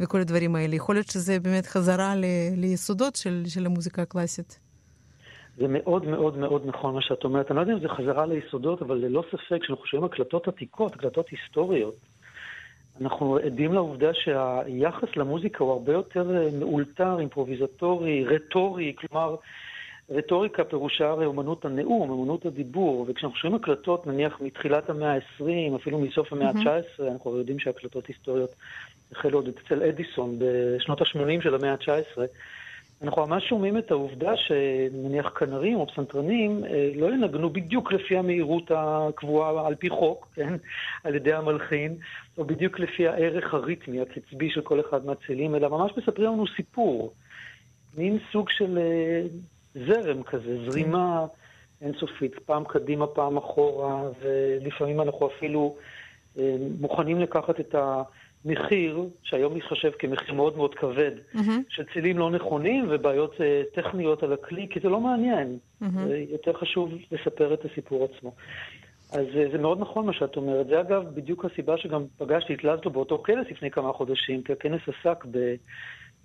וכל 0.00 0.20
הדברים 0.20 0.56
האלה. 0.56 0.74
יכול 0.74 0.94
להיות 0.94 1.06
שזה 1.06 1.40
באמת 1.40 1.66
חזרה 1.66 2.16
ל... 2.16 2.24
ליסודות 2.56 3.16
של, 3.16 3.42
של 3.46 3.66
המוזיקה 3.66 4.02
הקלאסית. 4.02 4.58
זה 5.56 5.66
מאוד 5.68 6.04
מאוד 6.06 6.38
מאוד 6.38 6.62
נכון 6.66 6.94
מה 6.94 7.02
שאת 7.02 7.24
אומרת. 7.24 7.50
אני 7.50 7.56
לא 7.56 7.60
יודע 7.60 7.72
אם 7.72 7.80
זה 7.80 7.88
חזרה 7.88 8.26
ליסודות, 8.26 8.82
אבל 8.82 8.96
ללא 8.96 9.24
ספק, 9.28 9.62
כשאנחנו 9.62 9.76
חושבים 9.76 10.04
הקלטות 10.04 10.48
עתיקות, 10.48 10.94
הקלטות 10.94 11.28
היסטוריות, 11.28 11.94
אנחנו 13.00 13.36
עדים 13.36 13.72
לעובדה 13.72 14.14
שהיחס 14.14 15.16
למוזיקה 15.16 15.64
הוא 15.64 15.72
הרבה 15.72 15.92
יותר 15.92 16.36
אה, 16.36 16.48
מאולתר, 16.58 17.18
אימפרוביזטורי, 17.18 18.24
רטורי, 18.24 18.94
כלומר, 18.98 19.36
רטוריקה 20.10 20.64
פירושה 20.64 21.08
הרי 21.08 21.26
אומנות 21.26 21.64
הנאום, 21.64 22.10
אומנות 22.10 22.46
הדיבור, 22.46 23.06
וכשאנחנו 23.08 23.38
שומעים 23.38 23.62
הקלטות, 23.62 24.06
נניח 24.06 24.40
מתחילת 24.40 24.90
המאה 24.90 25.14
ה-20, 25.14 25.76
אפילו 25.76 25.98
מסוף 25.98 26.32
המאה 26.32 26.48
ה-19, 26.48 27.02
אנחנו 27.12 27.36
יודעים 27.36 27.58
שהקלטות 27.58 28.06
היסטוריות 28.06 28.54
החלו 29.12 29.38
עוד 29.38 29.48
אצל 29.48 29.82
אדיסון 29.82 30.38
בשנות 30.38 31.00
ה-80 31.00 31.42
של 31.42 31.54
המאה 31.54 31.72
ה-19, 31.72 32.20
אנחנו 33.02 33.26
ממש 33.26 33.48
שומעים 33.48 33.78
את 33.78 33.90
העובדה 33.90 34.36
שנניח 34.36 35.28
כנרים 35.38 35.76
או 35.76 35.86
פסנתרנים 35.86 36.64
אה, 36.64 36.90
לא 36.94 37.06
ינגנו 37.06 37.50
בדיוק 37.50 37.92
לפי 37.92 38.16
המהירות 38.16 38.70
הקבועה 38.74 39.66
על 39.66 39.74
פי 39.74 39.90
חוק, 39.90 40.28
כן, 40.34 40.54
על 41.04 41.14
ידי 41.14 41.32
המלחין, 41.32 41.96
או 42.38 42.44
בדיוק 42.44 42.78
לפי 42.78 43.08
הערך 43.08 43.54
הריתמי, 43.54 44.00
הקצבי 44.00 44.50
של 44.50 44.60
כל 44.60 44.80
אחד 44.80 45.06
מהצלילים, 45.06 45.54
אלא 45.54 45.68
ממש 45.68 45.92
מספרים 45.96 46.32
לנו 46.32 46.44
סיפור. 46.56 47.12
מין 47.96 48.18
סוג 48.32 48.50
של 48.50 48.78
אה, 48.78 49.22
זרם 49.74 50.22
כזה, 50.22 50.70
זרימה 50.70 51.26
אינסופית, 51.82 52.38
פעם 52.38 52.64
קדימה, 52.64 53.06
פעם 53.06 53.36
אחורה, 53.36 54.02
ולפעמים 54.22 55.00
אנחנו 55.00 55.26
אפילו 55.26 55.76
אה, 56.38 56.56
מוכנים 56.80 57.20
לקחת 57.20 57.60
את 57.60 57.74
המחיר, 57.74 59.04
שהיום 59.22 59.54
מתחשב 59.54 59.90
כמחיר 59.98 60.34
מאוד 60.34 60.56
מאוד 60.56 60.74
כבד, 60.74 61.10
של 61.68 61.84
צילים 61.92 62.18
לא 62.18 62.30
נכונים 62.30 62.86
ובעיות 62.90 63.40
אה, 63.40 63.62
טכניות 63.74 64.22
על 64.22 64.32
הכלי, 64.32 64.66
כי 64.70 64.80
זה 64.80 64.88
לא 64.88 65.00
מעניין. 65.00 65.58
זה 66.08 66.24
יותר 66.30 66.52
חשוב 66.52 66.92
לספר 67.12 67.54
את 67.54 67.64
הסיפור 67.64 68.04
עצמו. 68.04 68.32
אז 69.12 69.26
אה, 69.36 69.48
זה 69.52 69.58
מאוד 69.58 69.80
נכון 69.80 70.06
מה 70.06 70.12
שאת 70.12 70.36
אומרת. 70.36 70.66
זה 70.66 70.80
אגב 70.80 71.04
בדיוק 71.14 71.44
הסיבה 71.44 71.78
שגם 71.78 72.04
פגשתי 72.18 72.54
את 72.54 72.64
לזלו 72.64 72.90
באותו 72.90 73.22
כנס 73.22 73.46
לפני 73.50 73.70
כמה 73.70 73.92
חודשים, 73.92 74.42
כי 74.42 74.52
הכנס 74.52 74.80
עסק 74.88 75.24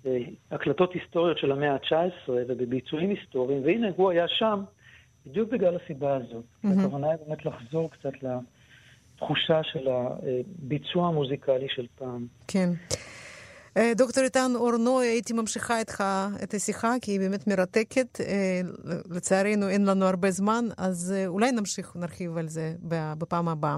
בהקלטות 0.04 0.92
היסטוריות 0.92 1.38
של 1.38 1.52
המאה 1.52 1.72
ה-19 1.72 2.30
ובביצועים 2.48 3.10
היסטוריים, 3.10 3.64
והנה 3.64 3.86
הוא 3.96 4.10
היה 4.10 4.28
שם 4.28 4.62
בדיוק 5.26 5.50
בגלל 5.50 5.76
הסיבה 5.84 6.16
הזאת. 6.16 6.44
הכוונה 6.64 7.10
היא 7.10 7.18
באמת 7.26 7.46
לחזור 7.46 7.90
קצת 7.90 8.12
לתחושה 8.22 9.60
של 9.62 9.88
הביצוע 9.88 11.08
המוזיקלי 11.08 11.68
של 11.68 11.86
פעם. 11.98 12.26
כן. 12.48 12.68
אה, 13.76 13.92
דוקטור 13.96 14.24
איתן 14.24 14.52
אורנוי, 14.54 15.06
הייתי 15.06 15.32
ממשיכה 15.32 15.78
איתך 15.78 16.04
את 16.42 16.54
השיחה, 16.54 16.94
כי 17.02 17.10
היא 17.10 17.20
באמת 17.20 17.46
מרתקת. 17.46 18.20
אה, 18.20 18.60
לצערנו 19.10 19.68
אין 19.68 19.84
לנו 19.84 20.04
הרבה 20.04 20.30
זמן, 20.30 20.64
אז 20.76 21.14
אה, 21.16 21.26
אולי 21.26 21.52
נמשיך, 21.52 21.96
נרחיב 21.96 22.36
על 22.36 22.48
זה 22.48 22.74
בפעם 23.18 23.48
הבאה. 23.48 23.76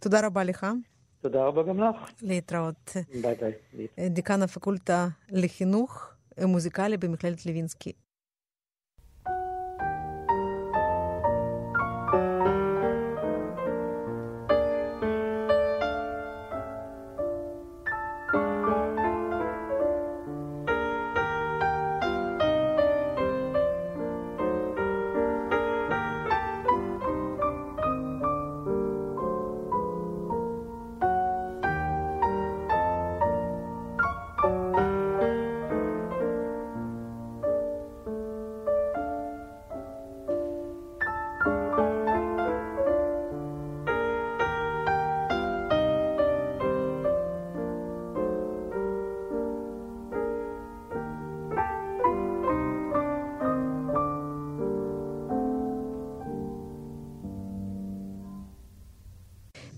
תודה 0.00 0.26
רבה 0.26 0.44
לך. 0.44 0.66
תודה 1.20 1.44
רבה 1.44 1.62
גם 1.62 1.80
לך. 1.80 2.10
להתראות. 2.22 2.96
ביי 3.22 3.34
ביי. 3.34 4.10
דיקן 4.10 4.42
הפקולטה 4.42 5.08
לחינוך 5.30 6.10
מוזיקלי 6.40 6.96
במכללת 6.96 7.46
לוינסקי. 7.46 7.92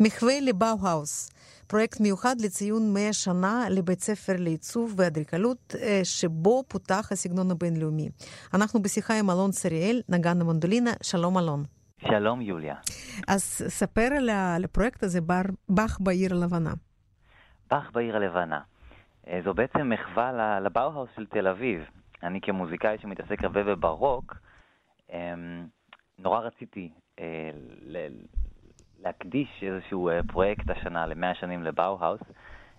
מחווה 0.02 0.40
לבאו-האוס, 0.40 1.30
פרויקט 1.66 2.00
מיוחד 2.00 2.36
לציון 2.40 2.94
100 2.94 3.12
שנה 3.12 3.64
לבית 3.70 4.00
ספר 4.00 4.32
לעיצוב 4.38 4.94
ואדריקלות, 4.96 5.74
שבו 6.04 6.62
פותח 6.68 7.08
הסגנון 7.12 7.50
הבינלאומי. 7.50 8.08
אנחנו 8.54 8.82
בשיחה 8.82 9.18
עם 9.18 9.30
אלון 9.30 9.52
שריאל, 9.52 10.02
נגן 10.08 10.40
המנדולינה. 10.40 10.90
שלום 11.02 11.38
אלון. 11.38 11.64
שלום 12.08 12.40
יוליה. 12.40 12.74
אז 13.28 13.42
ספר 13.68 14.08
על 14.56 14.64
הפרויקט 14.64 15.02
הזה, 15.02 15.20
באך 15.68 15.98
בעיר 16.00 16.34
הלבנה. 16.34 16.72
באך 17.70 17.90
בעיר 17.92 18.16
הלבנה. 18.16 18.60
זו 19.44 19.54
בעצם 19.54 19.88
מחווה 19.88 20.60
לבאו-האוס 20.60 21.10
של 21.16 21.26
תל 21.26 21.48
אביב. 21.48 21.82
אני 22.22 22.40
כמוזיקאי 22.40 22.96
שמתעסק 23.02 23.44
הרבה 23.44 23.64
בברוק, 23.64 24.34
נורא 26.18 26.40
רציתי 26.40 26.90
להקדיש 29.04 29.62
איזשהו 29.62 30.10
פרויקט 30.28 30.70
השנה 30.70 31.06
למאה 31.06 31.34
שנים 31.34 31.62
לבאוהאוס, 31.62 32.20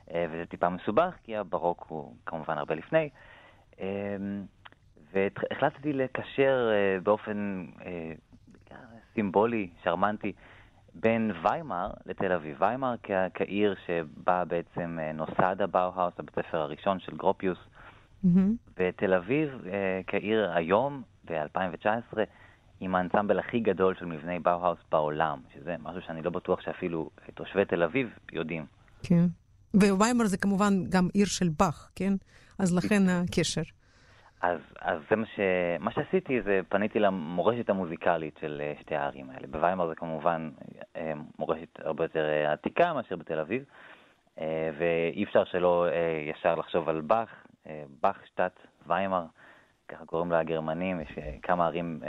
וזה 0.07 0.45
טיפה 0.49 0.69
מסובך, 0.69 1.15
כי 1.23 1.37
הבארוק 1.37 1.85
הוא 1.87 2.15
כמובן 2.25 2.57
הרבה 2.57 2.75
לפני. 2.75 3.09
והחלטתי 5.13 5.93
לקשר 5.93 6.69
באופן 7.03 7.65
סימבולי, 9.13 9.69
שרמנטי, 9.83 10.33
בין 10.93 11.31
ויימאר 11.41 11.91
לתל 12.05 12.31
אביב. 12.31 12.57
ויימאר 12.59 12.95
כעיר 13.33 13.75
שבה 13.85 14.45
בעצם 14.45 14.97
נוסד 15.13 15.61
הבאוהאוס, 15.61 16.13
הבית 16.19 16.37
הספר 16.37 16.57
הראשון 16.57 16.99
של 16.99 17.17
גרופיוס, 17.17 17.57
mm-hmm. 17.57 18.27
ותל 18.77 19.13
אביב 19.13 19.65
כעיר 20.07 20.51
היום, 20.53 21.01
ב-2019, 21.25 22.17
עם 22.83 22.95
האנסמבל 22.95 23.39
הכי 23.39 23.59
גדול 23.59 23.95
של 23.95 24.05
מבני 24.05 24.39
באו-האוס 24.39 24.79
בעולם, 24.91 25.39
שזה 25.53 25.75
משהו 25.79 26.01
שאני 26.01 26.21
לא 26.21 26.29
בטוח 26.29 26.61
שאפילו 26.61 27.09
תושבי 27.33 27.65
תל 27.65 27.83
אביב 27.83 28.09
יודעים. 28.31 28.65
כן. 29.03 29.25
וויימר 29.73 30.25
זה 30.25 30.37
כמובן 30.37 30.73
גם 30.89 31.07
עיר 31.13 31.25
של 31.25 31.49
באך, 31.59 31.91
כן? 31.95 32.13
אז 32.59 32.75
לכן 32.77 33.01
הקשר. 33.09 33.61
אז, 34.41 34.59
אז 34.81 34.99
זה 35.09 35.15
מה, 35.15 35.25
ש... 35.25 35.39
מה 35.79 35.91
שעשיתי, 35.91 36.41
זה 36.41 36.59
פניתי 36.69 36.99
למורשת 36.99 37.69
המוזיקלית 37.69 38.37
של 38.41 38.61
שתי 38.81 38.95
הערים 38.95 39.29
האלה. 39.29 39.47
בוויימר 39.47 39.87
זה 39.87 39.95
כמובן 39.95 40.49
מורשת 41.39 41.79
הרבה 41.79 42.03
יותר 42.03 42.25
עתיקה 42.47 42.93
מאשר 42.93 43.15
בתל 43.15 43.39
אביב, 43.39 43.63
ואי 44.77 45.23
אפשר 45.23 45.45
שלא 45.45 45.87
ישר 46.29 46.55
לחשוב 46.55 46.89
על 46.89 47.01
באך, 47.01 47.29
באך, 48.01 48.17
שטאט, 48.25 48.59
ויימר, 48.87 49.25
ככה 49.87 50.05
קוראים 50.05 50.31
לה 50.31 50.39
הגרמנים, 50.39 51.01
יש 51.01 51.09
כמה 51.43 51.65
ערים 51.65 51.99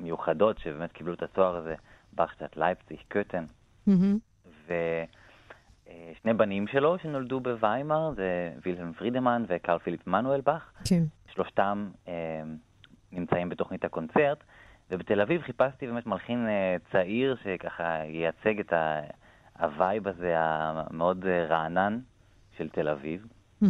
מיוחדות 0.00 0.58
שבאמת 0.58 0.92
קיבלו 0.92 1.14
את 1.14 1.22
התואר 1.22 1.56
הזה, 1.56 1.74
באכשטט, 2.12 2.56
לייפציג, 2.56 2.98
קוטן. 3.12 3.44
Mm-hmm. 3.88 4.46
ושני 4.66 6.34
בנים 6.36 6.66
שלו 6.66 6.98
שנולדו 6.98 7.40
בוויימר, 7.40 8.12
זה 8.16 8.52
וילהלם 8.66 8.92
פרידמן 8.92 9.44
וקרל 9.48 9.78
פיליפ 9.78 10.06
מנואל 10.06 10.40
באך. 10.40 10.72
כן. 10.84 11.02
שלושתם 11.34 11.90
אה, 12.08 12.42
נמצאים 13.12 13.48
בתוכנית 13.48 13.84
הקונצרט, 13.84 14.44
ובתל 14.90 15.20
אביב 15.20 15.42
חיפשתי 15.42 15.86
באמת 15.86 16.06
מלחין 16.06 16.48
אה, 16.48 16.76
צעיר 16.92 17.36
שככה 17.42 18.04
ייצג 18.04 18.60
את 18.60 18.72
ה 19.58 19.68
vibe 19.68 20.08
הזה 20.08 20.34
המאוד 20.36 21.26
רענן 21.26 21.98
של 22.56 22.68
תל 22.68 22.88
אביב. 22.88 23.26
Mm-hmm. 23.62 23.66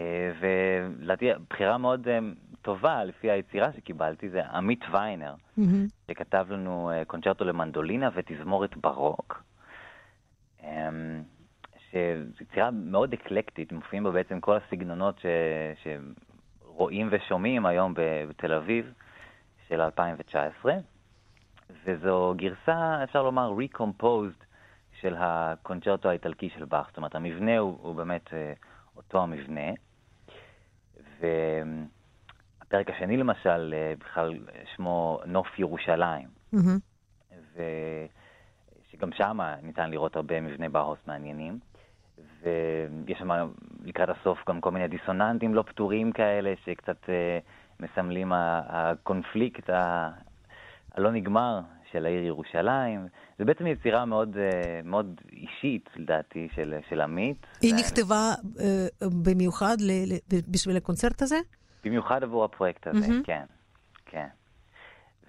אה, 0.00 0.32
ולדעתי 0.40 1.30
בחירה 1.50 1.78
מאוד 1.78 2.08
אה, 2.08 2.18
טובה 2.62 3.04
לפי 3.04 3.30
היצירה 3.30 3.72
שקיבלתי 3.72 4.30
זה 4.30 4.46
עמית 4.46 4.84
ויינר, 4.92 5.34
מהמם. 5.56 5.86
שכתב 6.10 6.46
לנו 6.50 6.90
אה, 6.90 7.04
קונצ'רטו 7.04 7.44
למנדולינה 7.44 8.10
ותזמורת 8.14 8.76
בארוק. 8.76 9.42
שזו 11.90 12.42
יצירה 12.42 12.70
מאוד 12.70 13.12
אקלקטית, 13.12 13.72
מופיעים 13.72 14.04
בה 14.04 14.10
בעצם 14.10 14.40
כל 14.40 14.56
הסגנונות 14.56 15.18
ש... 15.18 15.26
שרואים 15.82 17.08
ושומעים 17.10 17.66
היום 17.66 17.94
בתל 18.28 18.52
אביב 18.52 18.92
של 19.68 19.80
2019, 19.80 20.74
וזו 21.84 22.34
גרסה, 22.36 23.04
אפשר 23.04 23.22
לומר, 23.22 23.52
recomposed 23.58 24.44
של 25.00 25.14
הקונצ'רטו 25.18 26.08
האיטלקי 26.08 26.50
של 26.58 26.64
באך, 26.64 26.86
זאת 26.88 26.96
אומרת, 26.96 27.14
המבנה 27.14 27.58
הוא, 27.58 27.78
הוא 27.82 27.94
באמת 27.94 28.30
אותו 28.96 29.22
המבנה, 29.22 29.70
והפרק 31.20 32.90
השני 32.90 33.16
למשל, 33.16 33.74
אה, 33.76 33.94
בכלל 33.98 34.38
שמו 34.76 35.20
נוף 35.26 35.58
ירושלים. 35.58 36.28
מהמם. 36.52 36.78
ושגם 37.54 39.12
שם 39.12 39.38
ניתן 39.62 39.90
לראות 39.90 40.16
הרבה 40.16 40.40
מבני 40.40 40.68
באוס 40.68 40.98
מעניינים. 41.06 41.58
ויש 42.42 43.18
שם 43.18 43.30
לקראת 43.84 44.08
הסוף 44.08 44.38
גם 44.48 44.60
כל 44.60 44.70
מיני 44.70 44.88
דיסוננטים 44.88 45.54
לא 45.54 45.62
פתורים 45.62 46.12
כאלה, 46.12 46.54
שקצת 46.64 47.08
אה, 47.08 47.38
מסמלים 47.80 48.32
הקונפליקט 48.34 49.70
הלא 50.94 51.10
נגמר 51.10 51.60
של 51.92 52.06
העיר 52.06 52.24
ירושלים. 52.24 53.06
זה 53.38 53.44
בעצם 53.44 53.66
יצירה 53.66 54.04
מאוד, 54.04 54.36
אה, 54.36 54.80
מאוד 54.84 55.20
אישית, 55.32 55.88
לדעתי, 55.96 56.48
של, 56.54 56.74
של 56.88 57.00
עמית. 57.00 57.46
היא 57.62 57.74
נכתבה 57.74 58.30
אה, 58.60 58.86
במיוחד 59.26 59.76
ל- 59.80 60.12
ל- 60.14 60.40
בשביל 60.48 60.76
הקונצרט 60.76 61.22
הזה? 61.22 61.36
במיוחד 61.84 62.22
עבור 62.22 62.44
הפרויקט 62.44 62.86
הזה, 62.86 63.00
מהמם. 63.08 63.22
כן, 63.22 63.44
כן. 64.06 64.26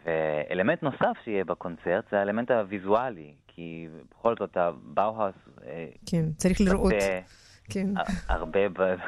ואלמנט 0.05 0.83
נוסף 0.83 1.17
שיהיה 1.23 1.45
בקונצרט 1.45 2.05
זה 2.11 2.19
האלמנט 2.19 2.51
הוויזואלי, 2.51 3.33
כי 3.47 3.87
בכל 4.11 4.35
זאת 4.39 4.57
הבאוהאוס 4.57 5.35
אה, 5.65 5.85
כן, 6.05 6.25
צריך 6.37 6.61
לראות. 6.61 6.93
כן. 7.69 7.87
הרבה 8.27 8.59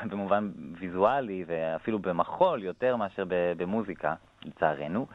במובן 0.09 0.51
ויזואלי 0.79 1.43
ואפילו 1.47 1.99
במחול 1.99 2.63
יותר 2.63 2.95
מאשר 2.95 3.23
במוזיקה, 3.57 4.13
לצערנו. 4.45 5.07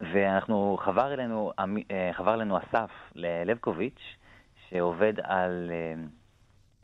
ואנחנו, 0.00 0.78
חבר 0.80 1.14
אלינו, 1.14 1.52
אה, 1.90 2.10
חבר 2.12 2.34
אלינו 2.34 2.58
אסף 2.58 2.90
לבקוביץ', 3.14 4.16
שעובד 4.68 5.12
על 5.22 5.70
אה, 5.70 5.94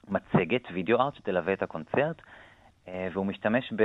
מצגת 0.09 0.63
וידאו 0.73 1.01
ארט 1.01 1.15
שתלווה 1.15 1.53
את 1.53 1.63
הקונצרט, 1.63 2.23
אה, 2.89 3.09
והוא 3.13 3.27
משתמש 3.27 3.73
ב... 3.77 3.83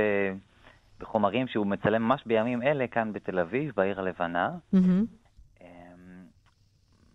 בחומרים 1.00 1.48
שהוא 1.48 1.66
מצלם 1.66 2.02
ממש 2.02 2.22
בימים 2.26 2.62
אלה 2.62 2.86
כאן 2.86 3.12
בתל 3.12 3.38
אביב, 3.38 3.72
בעיר 3.76 4.00
הלבנה. 4.00 4.50
אמ, 4.74 5.66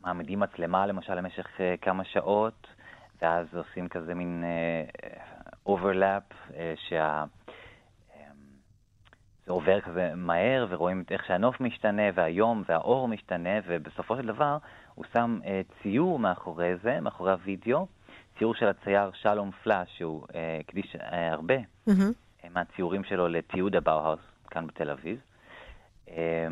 מעמידים 0.02 0.40
מצלמה 0.40 0.86
למשל 0.86 1.16
למשך 1.16 1.48
כמה 1.82 2.04
שעות, 2.04 2.68
ואז 3.22 3.48
עושים 3.56 3.88
כזה 3.88 4.14
מין 4.14 4.44
overlap, 5.66 6.24
שה... 6.76 7.24
זה 9.46 9.52
עובר 9.52 9.82
כזה 9.82 10.12
מהר, 10.16 10.66
ורואים 10.70 11.04
איך 11.12 11.26
שהנוף 11.26 11.62
משתנה, 11.62 12.04
והיום 12.16 12.64
והאור 12.70 13.08
משתנה, 13.08 13.60
ובסופו 13.68 14.18
של 14.18 14.28
דבר 14.28 14.58
הוא 14.96 15.06
שם 15.14 15.40
אה, 15.46 15.62
ציור 15.82 16.20
מאחורי 16.20 16.78
זה, 16.84 17.00
מאחורי 17.02 17.32
הוידאו, 17.32 17.88
ציור 18.38 18.56
של 18.56 18.68
הצייר 18.68 19.12
שלום 19.14 19.52
פלאש, 19.52 19.98
שהוא 19.98 20.26
אה, 20.36 20.58
הקדיש 20.60 20.96
אה, 20.96 21.34
הרבה 21.34 21.56
מהמם. 21.88 22.12
אה, 22.44 22.50
מהציורים 22.54 23.04
שלו 23.04 23.28
לתיעוד 23.28 23.76
הבאוהאוס 23.76 24.20
כאן 24.52 24.68
בתל 24.68 24.90
אביב. 24.90 25.20
אה, 26.10 26.48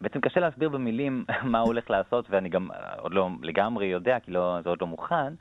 בעצם 0.00 0.20
קשה 0.20 0.40
להסביר 0.40 0.68
במילים 0.68 1.24
מה 1.52 1.58
הוא 1.58 1.66
הולך 1.66 1.90
לעשות, 1.90 2.30
ואני 2.30 2.48
גם 2.48 2.70
אה, 2.70 2.94
עוד 2.94 3.14
לא 3.14 3.28
לגמרי 3.42 3.86
יודע, 3.86 4.20
כי 4.20 4.30
לא, 4.30 4.58
זה 4.62 4.68
עוד 4.68 4.80
לא 4.80 4.86
מוכן, 4.86 5.34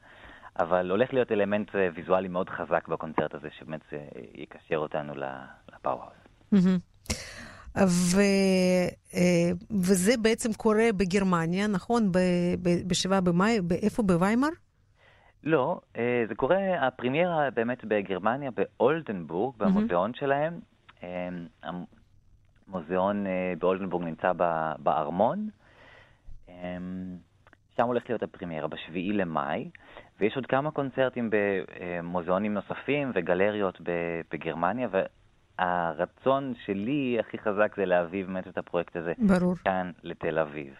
אבל 0.59 0.91
הולך 0.91 1.13
להיות 1.13 1.31
אלמנט 1.31 1.75
אה, 1.75 1.89
ויזואלי 1.93 2.27
מאוד 2.27 2.49
חזק 2.49 2.87
בקונצרט 2.87 3.35
הזה, 3.35 3.49
שבאמת 3.59 3.81
אה, 3.93 3.99
יקשר 4.33 4.77
אותנו 4.77 5.13
לבאוהאוס. 5.15 6.13
מהמם. 6.51 6.90
ו... 7.77 8.21
אה, 9.13 9.51
וזה 9.71 10.11
בעצם 10.21 10.53
קורה 10.53 10.87
בגרמניה, 10.97 11.67
נכון? 11.67 12.11
ב-7 12.11 13.21
במאי, 13.21 13.59
איפה? 13.83 14.03
בוויימר? 14.03 14.49
לא, 15.43 15.79
אה, 15.97 16.23
זה 16.27 16.35
קורה, 16.35 16.87
הפרימיירה 16.87 17.49
באמת 17.51 17.85
בגרמניה, 17.85 18.51
באולדנבורג, 18.51 19.55
במוזיאון 19.57 20.11
שלהם. 20.13 20.59
אה, 21.03 21.29
המוזיאון 22.67 23.27
אה, 23.27 23.53
באולדנבורג 23.59 24.03
נמצא 24.03 24.31
ב- 24.37 24.73
בארמון. 24.79 25.49
שם 27.77 27.87
הולך 27.87 28.03
להיות 28.09 28.23
הפרימיירה, 28.23 28.67
בשביעי 28.67 29.13
למאי, 29.13 29.69
ויש 30.19 30.35
עוד 30.35 30.45
כמה 30.45 30.71
קונצרטים 30.71 31.29
במוזיאונים 31.31 32.53
נוספים 32.53 33.11
וגלריות 33.15 33.81
ב- 33.83 34.21
בגרמניה, 34.31 34.87
והרצון 35.61 36.53
שלי 36.65 37.17
הכי 37.19 37.37
חזק 37.37 37.75
זה 37.77 37.85
להביא 37.85 38.25
באמת 38.25 38.47
את 38.47 38.57
הפרויקט 38.57 38.95
הזה 38.95 39.13
ברור. 39.17 39.55
כאן 39.55 39.91
לתל 40.03 40.39
אביב. 40.39 40.73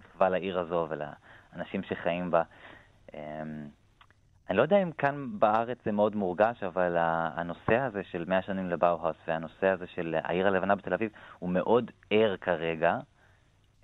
מחווה 0.00 0.28
לעיר 0.28 0.58
הזו 0.58 0.88
ולאנשים 0.90 1.82
שחיים 1.82 2.30
בה. 2.30 2.42
אמ, 3.14 3.18
אני 4.50 4.56
לא 4.56 4.62
יודע 4.62 4.82
אם 4.82 4.92
כאן 4.92 5.26
בארץ 5.38 5.78
זה 5.84 5.92
מאוד 5.92 6.16
מורגש, 6.16 6.62
אבל 6.62 6.96
הנושא 6.98 7.76
הזה 7.76 8.02
של 8.10 8.24
100 8.28 8.42
שנים 8.42 8.70
לבאוהאוס 8.70 9.16
והנושא 9.28 9.66
הזה 9.66 9.86
של 9.86 10.16
העיר 10.24 10.46
הלבנה 10.46 10.74
בתל 10.74 10.94
אביב 10.94 11.10
הוא 11.38 11.50
מאוד 11.50 11.90
ער 12.10 12.36
כרגע 12.40 12.98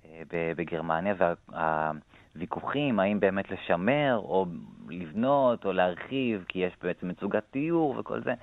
אה, 0.05 0.21
בגרמניה, 0.29 1.15
והוויכוחים 1.49 2.99
האם 2.99 3.19
באמת 3.19 3.51
לשמר 3.51 4.17
או 4.17 4.45
לבנות 4.89 5.65
או 5.65 5.71
להרחיב, 5.71 6.45
כי 6.47 6.59
יש 6.59 6.73
בעצם 6.81 7.07
מצוגת 7.07 7.43
תיאור 7.51 7.95
וכל 7.97 8.21
זה, 8.23 8.33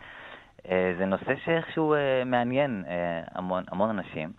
זה 0.98 1.04
נושא 1.04 1.36
שאיכשהו 1.44 1.94
אה, 1.94 2.22
מעניין 2.26 2.84
אה, 2.88 3.22
המון, 3.34 3.64
המון 3.70 3.90
אנשים. 3.90 4.32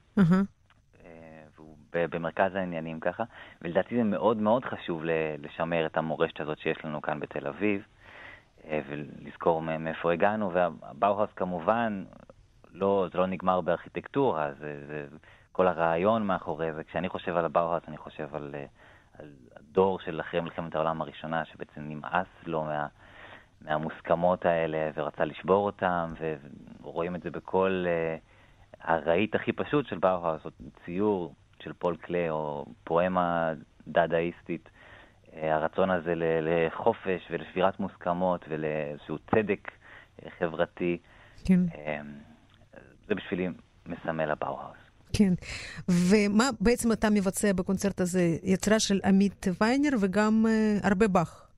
אה, 1.06 1.44
והוא 1.56 1.76
במרכז 1.92 2.56
העניינים 2.56 3.00
ככה, 3.00 3.24
ולדעתי 3.62 3.98
זה 3.98 4.04
מאוד 4.04 4.38
מאוד 4.38 4.65
חשוב 4.65 5.02
לשמר 5.39 5.86
את 5.86 5.98
המורשת 5.98 6.42
הזאת 6.42 6.60
שיש 6.60 6.86
לנו 6.86 7.02
כאן 7.02 7.20
בתל 7.20 7.48
אביב, 7.48 7.84
אה, 8.65 8.82
ולזכור 8.89 9.62
מאיפה 9.62 10.13
הגענו, 10.13 10.54
והבאוהאוס 10.54 11.30
כמובן, 11.36 12.04
לא, 12.74 13.08
זה 13.12 13.18
לא 13.18 13.28
נגמר 13.28 13.62
בארכיטקטורה, 13.62 14.52
זה, 14.60 14.86
זה 14.88 15.08
כל 15.52 15.68
הרעיון 15.68 16.28
מאחורי 16.28 16.74
זה. 16.74 16.84
כשאני 16.84 17.10
חושב 17.10 17.38
על 17.38 17.46
הבאוהאוס, 17.46 17.84
אני 17.88 17.98
חושב 17.98 18.36
על, 18.36 18.52
אה, 18.54 18.65
על 19.20 19.28
הדור 19.56 20.00
של 20.00 20.22
אחרי 20.22 20.39
מלחמת 20.39 20.76
העולם 20.76 21.02
הראשונה, 21.02 21.46
שבעצם 21.46 21.82
נמאס 21.82 22.28
לו 22.46 22.63
מה... 22.63 22.88
מהמוסכמות 23.62 24.45
האלה 24.45 24.89
ורצה 24.95 25.26
לשבור 25.26 25.65
אותם, 25.65 26.13
ורואים 26.82 27.15
את 27.15 27.24
זה 27.24 27.30
בכל 27.32 27.86
uh, 27.86 28.19
הרהיט 28.82 29.36
הכי 29.36 29.52
פשוט 29.52 29.88
של 29.88 29.98
באוהאוס, 29.98 30.45
או 30.45 30.50
ציור 30.86 31.34
של 31.63 31.74
פאול 31.74 31.98
קלה, 31.98 32.30
או 32.30 32.65
פואמה 32.84 33.54
דדאיסטית, 33.88 34.69
אה, 34.70 35.36
הרצון 35.41 35.89
הזה 35.91 36.13
לחופש 36.17 37.28
ולשבירת 37.32 37.80
מוסכמות 37.80 38.45
ולאיזשהו 38.50 39.17
צדק 39.17 39.67
אה, 39.68 40.30
חברתי, 40.39 40.98
כן, 41.45 41.60
זה 43.08 43.15
בשבילי 43.15 43.48
מסמל 43.86 44.32
הבאוהאוס. 44.32 44.78
כן. 45.13 45.34
ומה 45.89 46.50
בעצם 46.62 46.91
אתה 46.91 47.10
מבצע 47.10 47.54
בקונצרט 47.54 48.02
הזה? 48.02 48.38
יצירה 48.43 48.80
של 48.80 49.00
עמית 49.06 49.45
ויינר 49.62 49.89
וגם 50.00 50.45
אה, 50.50 50.78
הרבה 50.84 51.08
באך. 51.08 51.49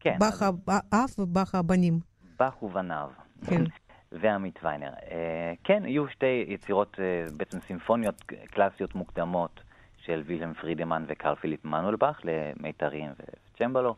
כן, 0.00 0.16
באך 0.18 0.42
האב 0.68 1.10
ובאך 1.18 1.54
הבנים. 1.54 1.98
באך 2.38 2.62
ובניו. 2.62 3.10
כן. 3.46 3.64
ועמית 4.12 4.58
ויינר. 4.62 4.92
אה, 5.10 5.52
כן, 5.64 5.82
יהיו 5.86 6.08
שתי 6.08 6.44
יצירות, 6.48 6.96
אה, 7.00 7.24
בעצם 7.36 7.60
סימפוניות 7.60 8.22
קלאסיות 8.50 8.94
מוקדמות 8.94 9.60
של 9.98 10.22
וילהם 10.26 10.54
פרידמן 10.54 11.04
וקרל 11.08 11.34
פיליפ 11.34 11.64
מנואלבך 11.64 12.20
למיתרים 12.24 13.10
וצ'מבלו. 13.54 13.94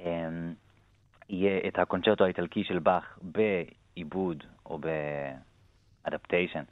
אה, 0.00 0.28
יהיה 1.28 1.68
את 1.68 1.78
הקונצ'רטו 1.78 2.24
האיטלקי 2.24 2.64
של 2.64 2.78
באך 2.78 3.18
בעיבוד 3.22 4.44
או 4.66 4.78
באדפטיישן 6.04 6.62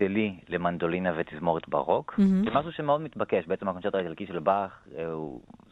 שלי 0.00 0.36
למנדולינה 0.48 1.12
ותזמורת 1.16 1.68
ברוק. 1.68 2.14
מהמם. 2.18 2.44
זה 2.44 2.50
משהו 2.50 2.72
שמאוד 2.72 3.00
מתבקש, 3.00 3.46
בעצם 3.46 3.68
הקונצ'רטו 3.68 3.98
האיטלקי 3.98 4.26
של 4.26 4.38
באך, 4.38 4.86
אה, 4.98 5.04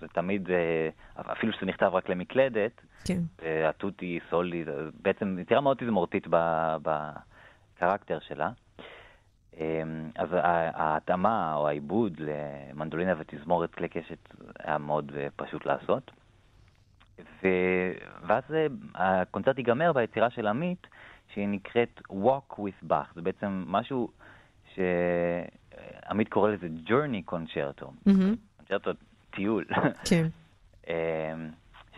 זה 0.00 0.08
תמיד, 0.08 0.50
אה, 0.50 1.32
אפילו 1.32 1.52
שזה 1.52 1.66
נכתב 1.66 1.90
רק 1.92 2.08
למקלדת, 2.08 2.80
כן. 3.04 3.20
התותי, 3.68 4.18
סולי, 4.30 4.64
בעצם 5.02 5.38
יצירה 5.38 5.60
מאוד 5.60 5.76
תזמורתית 5.76 6.26
בקרקטר 6.82 8.18
שלה. 8.20 8.50
אה, 9.60 9.82
אז 10.16 10.28
ההתאמה 10.74 11.54
או 11.54 11.68
העיבוד 11.68 12.20
למנדולינה 12.20 13.14
ותזמורת 13.18 13.74
כלי 13.74 13.88
קשת 13.88 14.34
היה 14.58 14.78
מאוד 14.78 15.12
אה, 15.16 15.26
פשוט 15.36 15.66
לעשות. 15.66 16.10
ו... 17.42 17.48
ואז 18.26 18.44
הקונצרט 18.94 19.58
ייגמר 19.58 19.92
ביצירה 19.92 20.30
של 20.30 20.46
עמית, 20.46 20.86
שהיא 21.34 21.48
נקראת 21.48 22.00
Walk 22.10 22.54
with 22.54 22.90
Bach. 22.90 23.14
זה 23.14 23.22
בעצם 23.22 23.64
משהו 23.66 24.10
שעמית 24.74 26.28
קורא 26.28 26.50
לזה 26.50 26.68
journey 26.86 27.32
concerto. 27.32 27.86
קונצ'רטו 28.56 28.90
טיול. 29.30 29.64
כן. 30.10 30.26
אמ, 30.88 30.92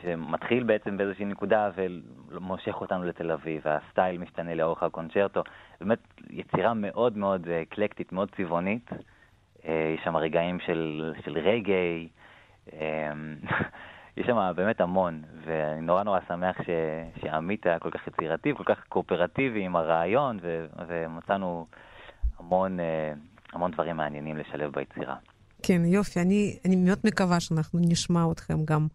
שמתחיל 0.02 0.64
בעצם 0.64 0.96
באיזושהי 0.96 1.24
נקודה 1.24 1.70
ומושך 2.30 2.80
אותנו 2.80 3.04
לתל 3.04 3.30
אביב, 3.30 3.62
והסטייל 3.64 4.18
משתנה 4.18 4.54
לאורך 4.54 4.82
הקונצ'רטו. 4.82 5.42
באמת 5.80 5.98
יצירה 6.30 6.74
מאוד 6.74 7.16
מאוד 7.16 7.48
אקלקטית, 7.48 8.12
מאוד 8.12 8.30
צבעונית. 8.36 8.90
אה, 9.64 9.94
יש 9.94 10.00
שם 10.04 10.16
רגעים 10.16 10.60
של, 10.60 11.12
של 11.24 11.38
רגעי, 11.38 12.08
אמ, 12.72 12.78
יש 14.16 14.26
שם 14.26 14.52
באמת 14.56 14.80
המון, 14.80 15.22
ואני 15.46 15.80
נורא 15.80 16.02
נורא 16.02 16.18
שמח 16.28 16.56
ש, 16.62 16.70
שעמית 17.20 17.66
היה 17.66 17.78
כל 17.78 17.90
כך 17.90 18.06
יצירתי, 18.06 18.52
כל 18.56 18.64
כך 18.64 18.84
קואופרטיבי 18.88 19.64
עם 19.64 19.76
הרעיון, 19.76 20.38
ו, 20.42 20.66
ומצאנו 20.88 21.66
המון, 22.38 22.80
אה, 22.80 23.12
המון 23.52 23.70
דברים 23.70 23.96
מעניינים 23.96 24.36
לשלב 24.36 24.72
ביצירה. 24.72 25.16
כן, 25.62 25.84
יופי. 25.84 26.20
אני, 26.20 26.58
אני 26.64 26.76
מאוד 26.76 26.98
מקווה 27.04 27.40
שאנחנו 27.40 27.80
נשמע 27.82 28.24
אתכם 28.32 28.64
גם, 28.64 28.86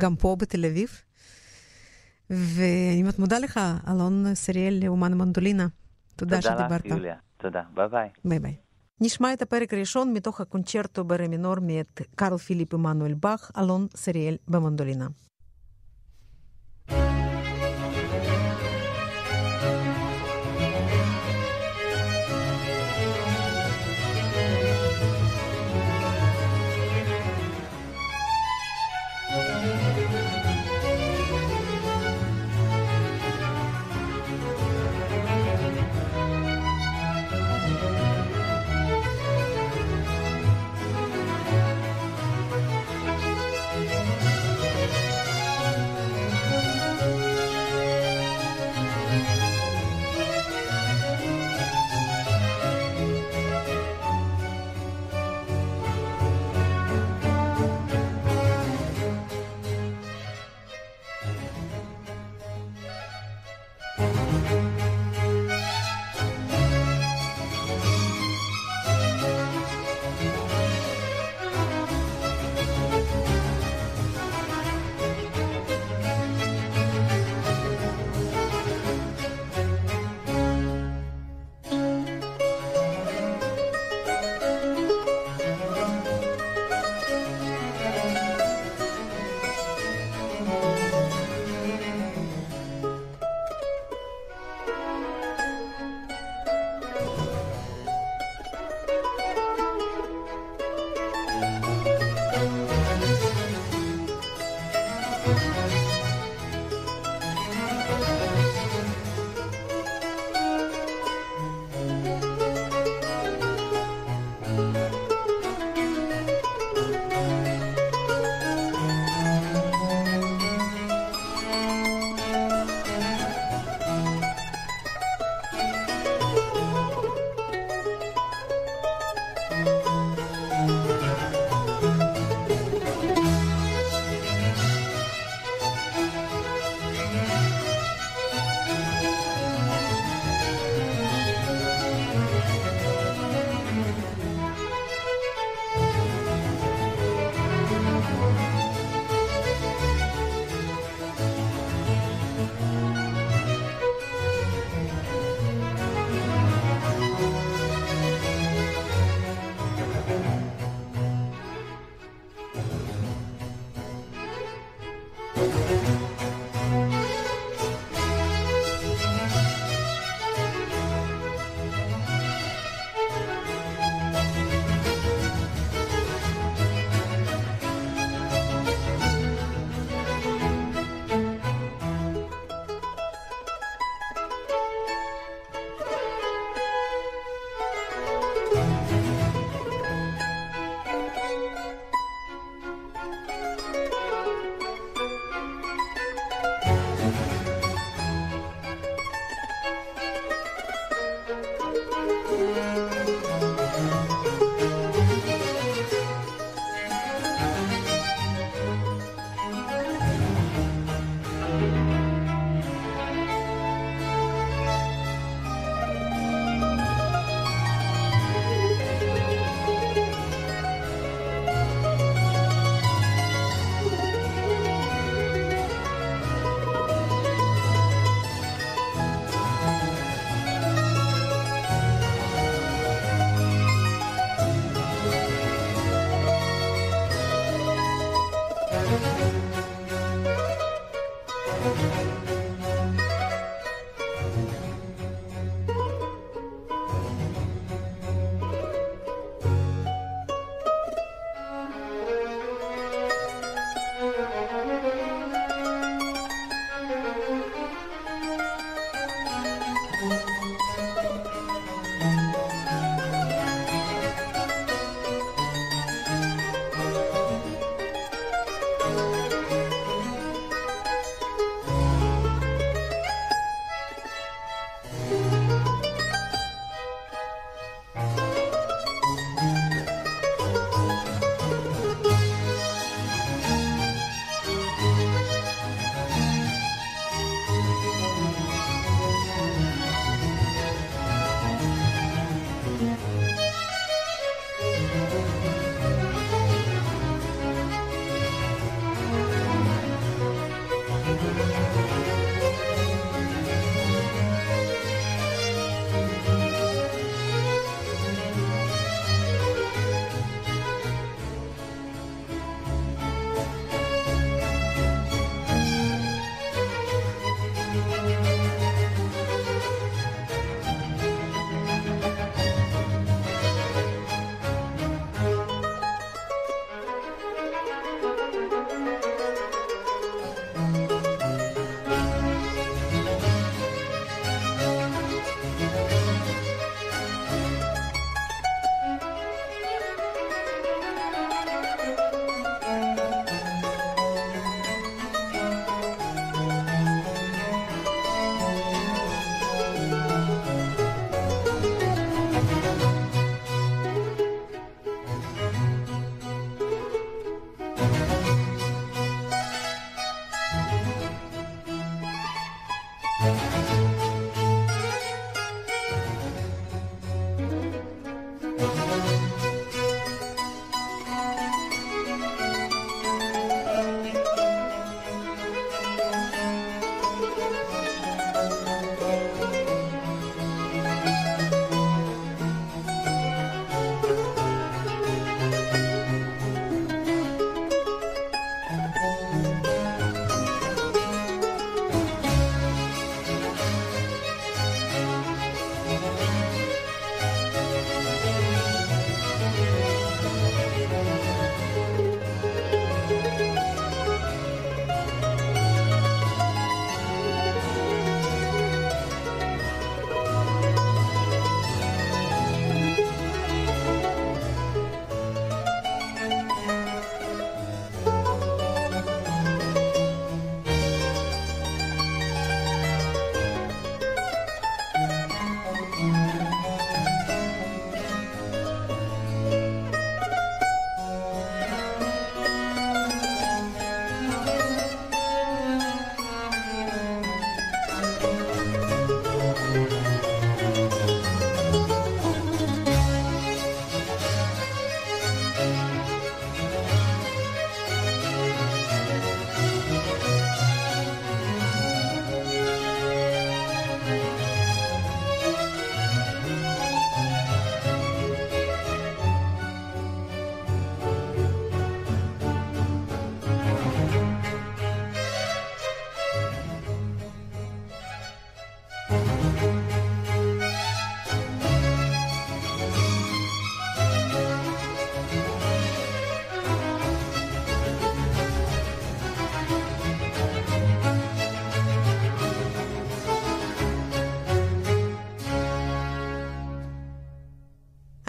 גם 0.00 0.16
פה 0.16 0.36
בתל 0.40 0.64
אביב. 0.64 0.88
ואני 2.30 3.02
מאוד 3.02 3.14
מודה 3.18 3.38
לך, 3.38 3.60
אלון 3.90 4.34
סריאל, 4.34 4.80
אומן 4.88 5.14
מנדולינה. 5.14 5.66
תודה, 6.16 6.40
תודה 6.40 6.56
שדיברת. 6.56 6.84
לך, 6.84 6.92
יוליה. 6.92 7.16
תודה. 7.36 7.62
ביי 7.74 7.88
ביי. 7.88 8.08
ביי 8.24 8.38
ביי. 8.38 8.67
נשמע 9.00 9.32
את 9.32 9.42
הפרק 9.42 9.74
הראשון 9.74 10.12
מתוך 10.12 10.40
הקונצ'רטו 10.40 11.04
ברה 11.04 11.28
מינור 11.28 11.54
מאת 11.62 12.00
קרל 12.14 12.36
פיליפ 12.36 12.74
עמנואל 12.74 13.14
באך, 13.14 13.50
אלון 13.58 13.86
סריאל 13.96 14.36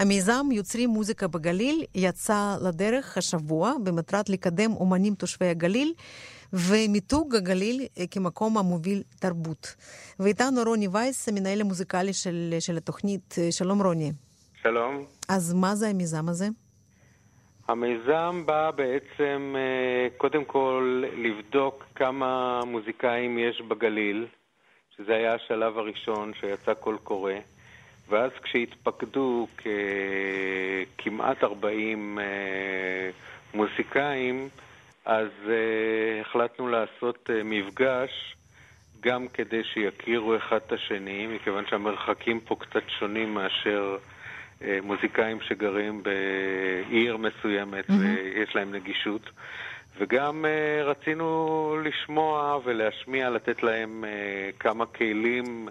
המיזם 0.00 0.46
יוצרים 0.52 0.90
מוזיקה 0.90 1.28
בגליל 1.28 1.84
יצא 1.94 2.56
לדרך 2.68 3.18
השבוע 3.18 3.72
במטרת 3.84 4.28
לקדם 4.28 4.70
אומנים 4.72 5.14
תושבי 5.14 5.46
הגליל 5.46 5.92
ומיתוג 6.52 7.34
הגליל 7.34 7.86
כמקום 8.10 8.58
המוביל 8.58 9.02
תרבות. 9.20 9.74
ואיתנו 10.20 10.62
רוני 10.66 10.88
וייס, 10.92 11.28
המנהל 11.28 11.60
המוזיקלי 11.60 12.12
של, 12.12 12.54
של 12.60 12.76
התוכנית. 12.76 13.34
שלום 13.50 13.82
רוני. 13.82 14.12
שלום. 14.62 15.04
אז 15.28 15.54
מה 15.54 15.74
זה 15.74 15.88
המיזם 15.88 16.28
הזה? 16.28 16.46
המיזם 17.68 18.42
בא 18.46 18.70
בעצם 18.70 19.54
אה, 19.56 20.08
קודם 20.16 20.44
כל 20.44 21.04
לבדוק 21.16 21.84
כמה 21.94 22.60
מוזיקאים 22.66 23.38
יש 23.38 23.62
בגליל, 23.68 24.26
שזה 24.96 25.14
היה 25.14 25.34
השלב 25.34 25.78
הראשון 25.78 26.32
שיצא 26.40 26.74
קול 26.74 26.98
קורא, 27.04 27.32
ואז 28.10 28.30
כשהתפקדו 28.42 29.46
כמעט 30.98 31.44
40 31.44 32.18
אה, 32.18 32.24
מוזיקאים, 33.54 34.48
אז 35.04 35.28
uh, 35.46 35.50
החלטנו 36.20 36.68
לעשות 36.68 37.30
uh, 37.30 37.32
מפגש 37.44 38.36
גם 39.00 39.28
כדי 39.28 39.64
שיכירו 39.64 40.36
אחד 40.36 40.56
את 40.66 40.72
השני, 40.72 41.26
מכיוון 41.26 41.64
שהמרחקים 41.66 42.40
פה 42.40 42.56
קצת 42.58 42.82
שונים 42.98 43.34
מאשר 43.34 43.96
מוזיקאים 44.82 45.40
שגרים 45.40 46.02
בעיר 46.02 47.16
מסוימת 47.16 47.90
mm-hmm. 47.90 47.92
ויש 47.92 48.54
להם 48.56 48.74
נגישות. 48.74 49.30
וגם 49.98 50.44
uh, 50.44 50.84
רצינו 50.84 51.76
לשמוע 51.84 52.58
ולהשמיע, 52.64 53.30
לתת 53.30 53.62
להם 53.62 54.04
uh, 54.04 54.58
כמה 54.60 54.86
כלים, 54.86 55.68
uh, 55.68 55.70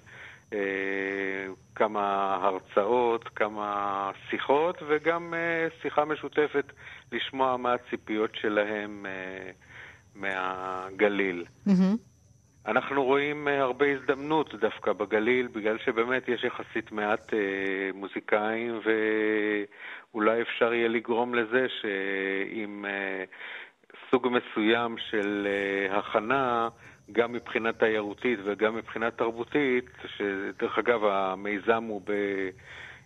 כמה 1.75 2.37
הרצאות, 2.41 3.27
כמה 3.35 4.11
שיחות, 4.29 4.83
וגם 4.87 5.33
uh, 5.33 5.81
שיחה 5.81 6.05
משותפת 6.05 6.71
לשמוע 7.11 7.57
מה 7.57 7.73
הציפיות 7.73 8.35
שלהם 8.35 9.05
uh, 9.05 9.09
מהגליל. 10.15 11.45
Mm-hmm. 11.67 11.97
אנחנו 12.67 13.03
רואים 13.03 13.47
הרבה 13.47 13.85
הזדמנות 13.85 14.55
דווקא 14.55 14.93
בגליל, 14.93 15.47
בגלל 15.47 15.77
שבאמת 15.85 16.27
יש 16.27 16.43
יחסית 16.43 16.91
מעט 16.91 17.33
מוזיקאים, 17.93 18.79
ואולי 20.13 20.41
אפשר 20.41 20.73
יהיה 20.73 20.87
לגרום 20.87 21.35
לזה 21.35 21.67
uh, 21.81 22.87
סוג 24.11 24.27
מסוים 24.27 24.95
של 24.97 25.47
uh, 25.91 25.95
הכנה, 25.97 26.69
גם 27.11 27.33
מבחינה 27.33 27.73
תיירותית 27.73 28.39
וגם 28.43 28.75
מבחינה 28.75 29.11
תרבותית, 29.11 29.85
שדרך 30.17 30.77
אגב 30.77 31.03
המיזם 31.03 31.83
הוא 31.83 32.01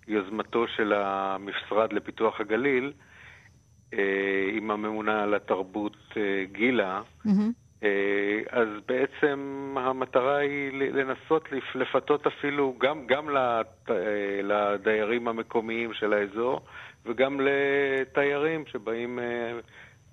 ביוזמתו 0.08 0.68
של 0.68 0.94
המשרד 0.94 1.94
לפיתוח 1.94 2.42
הגליל, 2.42 2.94
אה, 3.94 4.50
עם 4.54 4.72
הממונה 4.72 5.24
על 5.24 5.34
התרבות 5.34 5.98
אה, 6.18 6.44
גילה, 6.52 7.02
mm-hmm. 7.26 7.30
אז 8.50 8.68
בעצם 8.88 9.76
המטרה 9.80 10.38
היא 10.38 10.72
לנסות 10.72 11.48
לפתות 11.76 12.28
אפילו 12.28 12.76
גם, 12.80 13.08
גם 13.08 13.30
לדיירים 14.44 15.28
המקומיים 15.28 15.94
של 15.94 16.14
האזור 16.14 16.62
וגם 17.06 17.40
לתיירים 17.44 18.66
שבאים 18.66 19.20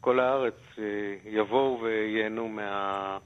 כל 0.01 0.21
הארץ, 0.21 0.79
יבואו 1.25 1.81
וייהנו 1.83 2.49
מה... 2.49 3.19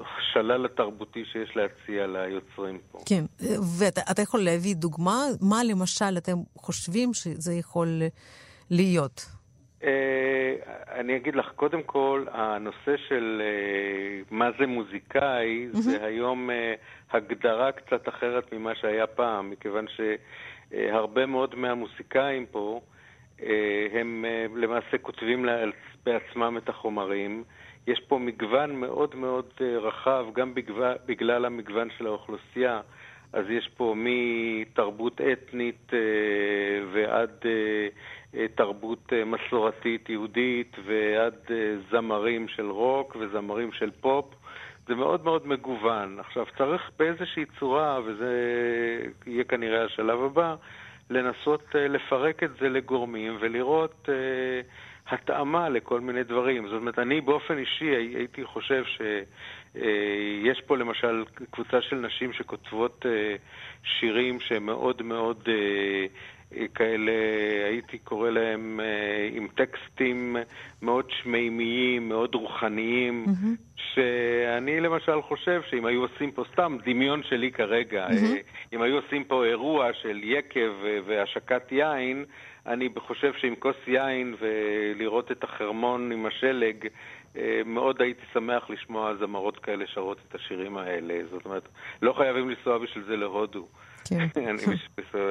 השלל 0.00 0.64
התרבותי 0.64 1.24
שיש 1.24 1.56
להציע 1.56 2.06
ליוצרים 2.06 2.78
פה. 2.92 2.98
כן, 3.08 3.24
ואתה 3.78 4.22
יכול 4.22 4.40
להביא 4.40 4.74
דוגמה? 4.76 5.22
מה 5.40 5.64
למשל 5.64 6.18
אתם 6.18 6.36
חושבים 6.56 7.14
שזה 7.14 7.54
יכול 7.54 7.88
להיות? 8.70 9.26
אה, 9.84 10.54
אני 11.00 11.16
אגיד 11.16 11.36
לך, 11.36 11.46
קודם 11.56 11.82
כל, 11.82 12.24
הנושא 12.30 12.96
של 13.08 13.42
אה, 13.44 14.22
מה 14.30 14.50
זה 14.58 14.66
מוזיקאי. 14.66 15.68
זה 15.70 16.04
היום 16.04 16.50
אה, 16.50 16.74
הגדרה 17.10 17.72
קצת 17.72 18.08
אחרת 18.08 18.52
ממה 18.52 18.74
שהיה 18.74 19.06
פעם, 19.06 19.50
מכיוון 19.50 19.86
שהרבה 19.88 21.26
מאוד 21.26 21.54
מהמוזיקאים 21.54 22.46
פה, 22.46 22.80
הם 23.92 24.24
למעשה 24.56 24.98
כותבים 25.02 25.46
בעצמם 26.04 26.58
את 26.62 26.68
החומרים. 26.68 27.44
יש 27.86 28.00
פה 28.08 28.18
מגוון 28.18 28.80
מאוד 28.80 29.14
מאוד 29.14 29.50
רחב, 29.60 30.26
גם 30.34 30.54
בגלל 31.06 31.44
המגוון 31.44 31.88
של 31.98 32.06
האוכלוסייה. 32.06 32.80
אז 33.32 33.44
יש 33.50 33.70
פה 33.76 33.94
מתרבות 33.96 35.20
אתנית 35.20 35.92
ועד 36.92 37.30
אה, 38.36 38.48
תרבות 38.54 39.12
אה, 39.12 39.24
מסורתית 39.24 40.08
יהודית 40.08 40.76
ועד 40.86 41.34
אה, 41.50 41.76
זמרים 41.90 42.48
של 42.48 42.70
רוק 42.70 43.16
וזמרים 43.20 43.72
של 43.72 43.90
פופ. 44.00 44.34
זה 44.88 44.94
מאוד 44.94 45.24
מאוד 45.24 45.46
מגוון. 45.46 46.20
עכשיו, 46.20 46.46
צריך 46.58 46.90
באיזושהי 46.98 47.44
צורה, 47.58 48.00
וזה 48.04 48.32
יהיה 49.26 49.44
כנראה 49.44 49.84
השלב 49.84 50.22
הבא, 50.22 50.54
לנסות 51.10 51.64
לפרק 51.74 52.42
את 52.42 52.50
זה 52.60 52.68
לגורמים 52.68 53.36
ולראות 53.40 54.08
התאמה 55.08 55.68
לכל 55.68 56.00
מיני 56.00 56.24
דברים. 56.24 56.68
זאת 56.68 56.80
אומרת, 56.80 56.98
אני 56.98 57.20
באופן 57.20 57.58
אישי 57.58 57.84
הייתי 58.16 58.44
חושב 58.44 58.84
שיש 58.84 60.58
uh, 60.58 60.62
פה 60.66 60.76
למשל 60.76 61.24
קבוצה 61.50 61.82
של 61.82 61.96
נשים 61.96 62.32
שכותבות 62.32 63.06
uh, 63.06 63.38
שירים 63.84 64.40
שהם 64.40 64.66
מאוד 64.66 65.02
מאוד 65.02 65.42
uh, 65.44 65.48
כאלה, 66.74 67.12
הייתי 67.68 67.98
קורא 67.98 68.30
להם 68.30 68.80
אה, 68.80 69.28
עם 69.32 69.48
טקסטים 69.54 70.36
מאוד 70.82 71.10
שמימיים, 71.10 72.08
מאוד 72.08 72.34
רוחניים, 72.34 73.24
mm-hmm. 73.26 73.80
שאני 73.94 74.80
למשל 74.80 75.22
חושב 75.22 75.62
שאם 75.70 75.86
היו 75.86 76.02
עושים 76.02 76.30
פה, 76.30 76.44
סתם 76.52 76.76
דמיון 76.84 77.22
שלי 77.22 77.50
כרגע, 77.50 78.06
mm-hmm. 78.08 78.72
אם 78.72 78.82
היו 78.82 78.96
עושים 78.96 79.24
פה 79.24 79.44
אירוע 79.44 79.92
של 79.92 80.20
יקב 80.24 80.72
והשקת 81.06 81.72
יין, 81.72 82.24
אני 82.66 82.88
חושב 82.98 83.32
שעם 83.32 83.54
כוס 83.54 83.76
יין 83.86 84.34
ולראות 84.38 85.32
את 85.32 85.44
החרמון 85.44 86.12
עם 86.12 86.26
השלג, 86.26 86.86
אה, 87.36 87.60
מאוד 87.66 88.02
הייתי 88.02 88.22
שמח 88.32 88.70
לשמוע 88.70 89.14
זמרות 89.14 89.58
כאלה 89.58 89.86
שרות 89.86 90.18
את 90.28 90.34
השירים 90.34 90.76
האלה. 90.76 91.14
זאת 91.30 91.44
אומרת, 91.44 91.68
לא 92.02 92.12
חייבים 92.12 92.50
לנסוע 92.50 92.78
בשביל 92.78 93.04
זה 93.04 93.16
להודו. 93.16 93.66
כן. 94.08 94.26
אני 94.50 94.76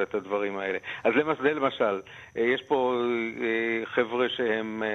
את 0.03 0.15
הדברים 0.15 0.57
האלה. 0.57 0.77
אז 1.03 1.13
זה 1.41 1.53
למשל, 1.53 2.01
אה, 2.37 2.41
יש 2.41 2.61
פה 2.67 3.01
אה, 3.41 3.85
חבר'ה 3.85 4.29
שהם 4.29 4.83
אה, 4.83 4.89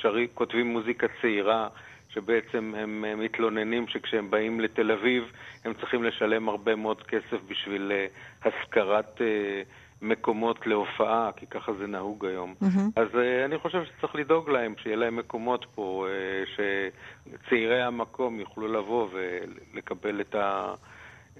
שרי, 0.00 0.28
כותבים 0.34 0.66
מוזיקה 0.66 1.06
צעירה, 1.22 1.68
שבעצם 2.08 2.74
הם 2.76 3.04
מתלוננים 3.18 3.88
שכשהם 3.88 4.30
באים 4.30 4.60
לתל 4.60 4.90
אביב, 4.90 5.32
הם 5.64 5.74
צריכים 5.74 6.04
לשלם 6.04 6.48
הרבה 6.48 6.76
מאוד 6.76 7.02
כסף 7.02 7.38
בשביל 7.48 7.92
השכרת 8.44 9.20
מקומות 10.02 10.66
להופעה, 10.66 11.30
כי 11.36 11.46
ככה 11.46 11.72
זה 11.72 11.86
נהוג 11.86 12.26
היום. 12.26 12.54
Mm-hmm. 12.62 12.80
אז 12.96 13.08
אני 13.44 13.58
חושב 13.58 13.84
שצריך 13.84 14.14
לדאוג 14.14 14.50
להם, 14.50 14.74
שיהיה 14.82 14.96
להם 14.96 15.16
מקומות 15.16 15.66
פה, 15.74 16.06
שצעירי 16.54 17.82
המקום 17.82 18.40
יוכלו 18.40 18.68
לבוא 18.68 19.08
ולקבל 19.12 20.20
את 20.20 20.34
ה... 20.34 20.74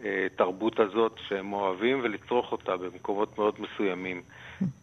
התרבות 0.02 0.80
הזאת 0.80 1.16
שהם 1.28 1.52
אוהבים 1.52 2.00
ולצרוך 2.02 2.52
אותה 2.52 2.76
במקומות 2.76 3.38
מאוד 3.38 3.54
מסוימים. 3.58 4.22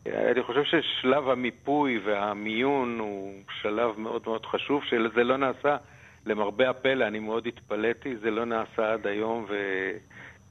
אני 0.06 0.44
חושב 0.44 0.64
ששלב 0.64 1.30
המיפוי 1.30 2.00
והמיון 2.06 3.00
הוא 3.00 3.34
שלב 3.62 4.00
מאוד 4.00 4.22
מאוד 4.26 4.46
חשוב, 4.46 4.84
שזה 4.84 5.24
לא 5.24 5.38
נעשה, 5.38 5.78
למרבה 6.26 6.70
הפלא, 6.70 7.08
אני 7.08 7.20
מאוד 7.20 7.48
התפלאתי, 7.48 8.18
זה 8.18 8.32
לא 8.32 8.46
נעשה 8.46 8.94
עד 8.94 9.08
היום 9.08 9.46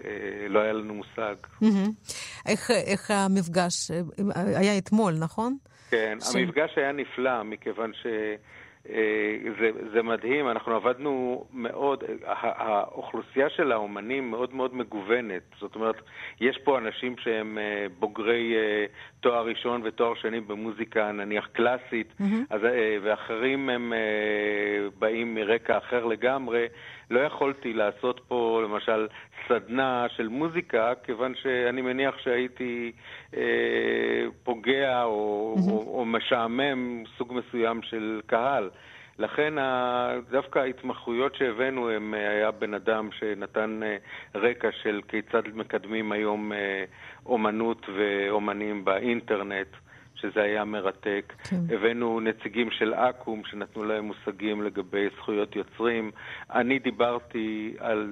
ולא 0.01 0.61
היה 0.61 0.73
לנו 0.73 0.94
מושג. 0.94 1.35
איך, 2.46 2.70
איך 2.70 3.11
המפגש 3.11 3.90
היה 4.35 4.79
אתמול, 4.79 5.12
נכון? 5.20 5.57
כן, 5.90 6.18
ש... 6.20 6.37
המפגש 6.37 6.70
היה 6.77 6.92
נפלא, 6.92 7.42
מכיוון 7.42 7.92
ש... 7.94 8.07
אה, 8.88 9.37
זה, 9.61 9.71
זה 9.93 10.03
מדהים, 10.03 10.49
אנחנו 10.49 10.75
עבדנו 10.75 11.45
מאוד, 11.53 12.05
האוכלוסייה 12.25 13.51
של 13.51 13.73
האומנים 13.73 14.31
מאוד 14.31 14.55
מאוד 14.55 14.75
מגוונת. 14.75 15.43
זאת 15.59 15.75
אומרת, 15.75 15.95
יש 16.40 16.59
פה 16.64 16.79
אנשים 16.79 17.16
שהם 17.19 17.59
אה, 17.59 17.87
בוגרי 17.99 18.55
אה, 18.57 18.87
תואר 19.21 19.47
ראשון 19.47 19.81
ותואר 19.85 20.14
שני 20.14 20.40
במוזיקה, 20.40 21.12
נניח 21.12 21.47
קלאסית, 21.53 22.12
mm-hmm. 22.21 22.25
אז, 22.51 22.61
ואחרים 23.03 23.69
הם 23.69 23.93
באים 24.99 25.35
מרקע 25.35 25.79
אחר 25.79 26.05
לגמרי. 26.05 26.66
לא 27.11 27.20
יכולתי 27.20 27.73
לעשות 27.73 28.20
פה 28.29 28.62
למשל 28.64 29.09
סדנה 29.49 30.07
של 30.16 30.29
מוזיקה, 30.29 30.92
כיוון 31.05 31.35
שאני 31.35 31.83
מניח 31.83 32.18
שהייתי 32.18 32.92
אה, 33.37 33.40
פוגע 34.42 35.05
או, 35.05 35.55
mm-hmm. 35.59 35.70
או, 35.70 35.99
או 35.99 36.05
משעמם 36.05 37.03
סוג 37.18 37.33
מסוים 37.33 37.83
של 37.83 38.20
קהל. 38.27 38.70
לכן 39.18 39.55
דווקא 40.31 40.59
ההתמחויות 40.59 41.35
שהבאנו 41.35 41.90
הם 41.90 42.14
היה 42.14 42.51
בן 42.51 42.75
אדם 42.75 43.09
שנתן 43.12 43.81
רקע 44.35 44.68
של 44.83 45.01
כיצד 45.09 45.42
מקדמים 45.55 46.12
היום 46.12 46.53
אומנות 47.27 47.87
ואומנים 47.96 48.85
באינטרנט. 48.85 49.68
שזה 50.21 50.43
היה 50.43 50.65
מרתק. 50.65 51.33
כן. 51.51 51.57
הבאנו 51.75 52.21
נציגים 52.21 52.71
של 52.71 52.95
אקו"ם 52.95 53.43
שנתנו 53.45 53.85
להם 53.85 54.05
מושגים 54.05 54.63
לגבי 54.63 55.09
זכויות 55.17 55.57
יוצרים. 55.57 56.11
אני 56.51 56.79
דיברתי 56.79 57.75
על, 57.79 58.07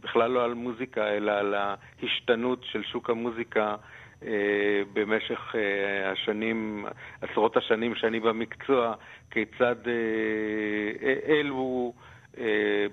בכלל 0.00 0.30
לא 0.30 0.44
על 0.44 0.54
מוזיקה, 0.54 1.08
אלא 1.08 1.32
על 1.32 1.54
ההשתנות 1.54 2.64
של 2.64 2.82
שוק 2.82 3.10
המוזיקה 3.10 3.76
אה, 4.22 4.82
במשך 4.92 5.54
אה, 5.54 6.10
השנים, 6.12 6.86
עשרות 7.20 7.56
השנים 7.56 7.94
שאני 7.94 8.20
במקצוע, 8.20 8.94
כיצד 9.30 9.76
אה, 9.86 11.14
אלו 11.28 11.92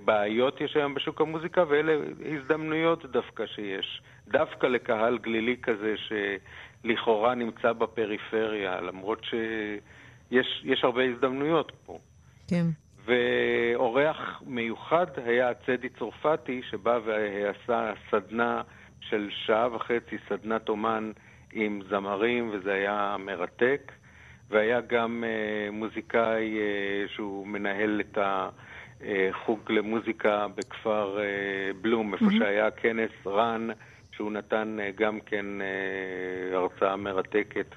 בעיות 0.06 0.62
יש 0.62 0.76
היום 0.76 0.94
בשוק 0.94 1.22
המוזיקה 1.22 1.64
ואלה 1.68 1.94
הזדמנויות 2.26 3.06
דווקא 3.06 3.46
שיש. 3.46 4.02
דווקא 4.28 4.68
לקהל 4.68 5.18
גלילי 5.18 5.56
כזה 5.62 5.96
שלכאורה 6.84 7.36
נמצא 7.36 7.74
בפריפריה, 7.74 8.82
למרות 8.82 9.26
שיש 10.32 10.84
הרבה 10.84 11.04
הזדמנויות 11.04 11.72
פה. 11.86 12.00
כן. 12.48 12.66
ואורח 13.06 14.42
מיוחד 14.46 15.06
היה 15.26 15.54
צדי 15.54 15.90
צרפתי, 15.90 16.62
שבא 16.70 17.00
ועשה 17.06 17.94
סדנה 18.12 18.62
של 19.00 19.30
שעה 19.46 19.76
וחצי 19.76 20.18
סדנת 20.30 20.70
אומן 20.70 21.12
עם 21.54 21.82
זמרים, 21.90 22.50
וזה 22.54 22.74
היה 22.74 23.16
מרתק. 23.20 23.92
והיה 24.50 24.82
גם 24.82 25.24
uh, 25.24 25.72
מוזיקאי 25.72 26.58
uh, 26.58 27.12
שהוא 27.14 27.48
מנהל 27.48 28.02
את 28.02 28.18
החוג 28.22 29.60
למוזיקה 29.72 30.48
בכפר 30.56 31.18
uh, 31.18 31.78
בלום, 31.82 32.14
איפה 32.14 32.26
mm-hmm. 32.26 32.38
שהיה 32.40 32.72
כנס 32.72 33.12
רן, 33.28 33.68
שהוא 34.16 34.32
נתן 34.32 34.78
uh, 34.80 35.02
גם 35.02 35.20
כן 35.20 35.46
uh, 35.60 36.56
הרצאה 36.56 36.96
מרתקת. 36.96 37.76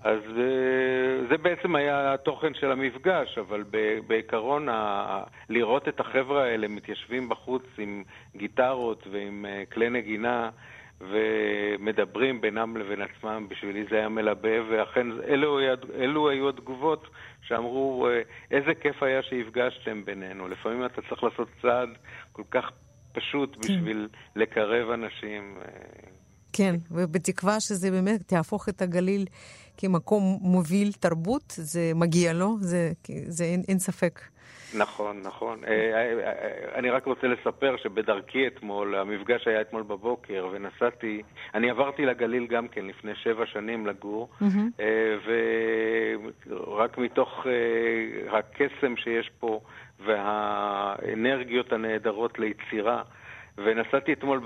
אז 0.00 0.20
uh, 0.20 1.28
זה 1.30 1.38
בעצם 1.38 1.74
היה 1.76 2.14
התוכן 2.14 2.54
של 2.54 2.72
המפגש, 2.72 3.38
אבל 3.38 3.64
בעיקרון 4.06 4.68
ה- 4.68 5.22
לראות 5.48 5.88
את 5.88 6.00
החבר'ה 6.00 6.44
האלה 6.44 6.68
מתיישבים 6.68 7.28
בחוץ 7.28 7.62
עם 7.78 8.02
גיטרות 8.36 9.06
ועם 9.10 9.46
כלי 9.72 9.90
נגינה 9.90 10.50
ומדברים 11.00 12.40
בינם 12.40 12.76
לבין 12.76 13.02
עצמם, 13.02 13.46
בשבילי 13.48 13.84
זה 13.90 13.96
היה 13.96 14.08
מלבב, 14.08 14.64
ואכן 14.70 15.06
אלו, 15.28 15.60
אלו 15.94 16.28
היו 16.28 16.48
התגובות 16.48 17.08
שאמרו, 17.42 18.08
אה, 18.08 18.22
איזה 18.50 18.74
כיף 18.74 19.02
היה 19.02 19.22
שהפגשתם 19.22 20.04
בינינו. 20.04 20.48
לפעמים 20.48 20.84
אתה 20.84 21.02
צריך 21.08 21.22
לעשות 21.22 21.48
צעד 21.62 21.88
כל 22.32 22.42
כך 22.50 22.70
פשוט 23.16 23.54
כן. 23.54 23.60
בשביל 23.60 24.08
לקרב 24.36 24.90
אנשים. 24.90 25.58
אה, 25.62 25.68
כן, 26.52 26.74
ובתקווה 26.90 27.60
שזה 27.60 27.90
באמת 27.90 28.22
תהפוך 28.26 28.68
את 28.68 28.82
הגליל 28.82 29.24
כמקום 29.76 30.38
מוביל 30.40 30.92
תרבות, 30.92 31.44
זה 31.56 31.92
מגיע 31.94 32.32
לו, 32.32 32.56
זה, 32.60 32.92
זה 33.28 33.44
אין, 33.44 33.62
אין 33.68 33.78
ספק. 33.78 34.20
נכון, 34.78 35.20
נכון. 35.24 35.64
אה, 35.64 35.70
אה, 35.70 36.78
אני 36.78 36.90
רק 36.90 37.06
רוצה 37.06 37.26
לספר 37.26 37.76
שבדרכי 37.82 38.46
אתמול, 38.46 38.94
המפגש 38.94 39.48
היה 39.48 39.60
אתמול 39.60 39.82
בבוקר, 39.82 40.48
ונסעתי, 40.52 41.22
אני 41.54 41.70
עברתי 41.70 42.06
לגליל 42.06 42.46
גם 42.46 42.68
כן 42.68 42.86
לפני 42.86 43.12
שבע 43.14 43.46
שנים 43.46 43.86
לגור, 43.86 44.28
ורק 46.46 46.98
מתוך 46.98 47.46
הקסם 48.30 48.96
שיש 48.96 49.30
פה 49.40 49.60
והאנרגיות 50.04 51.72
הנהדרות 51.72 52.38
ליצירה, 52.38 53.02
ונסעתי 53.58 54.12
אתמול, 54.12 54.40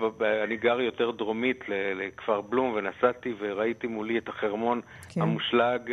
אני 0.45 0.57
גר 0.57 0.81
יותר 0.81 1.11
דרומית 1.11 1.65
לכפר 1.69 2.41
בלום, 2.41 2.73
ונסעתי 2.75 3.35
וראיתי 3.39 3.87
מולי 3.87 4.19
את 4.19 4.29
החרמון 4.29 4.81
כן. 5.09 5.23
המושלג. 5.23 5.93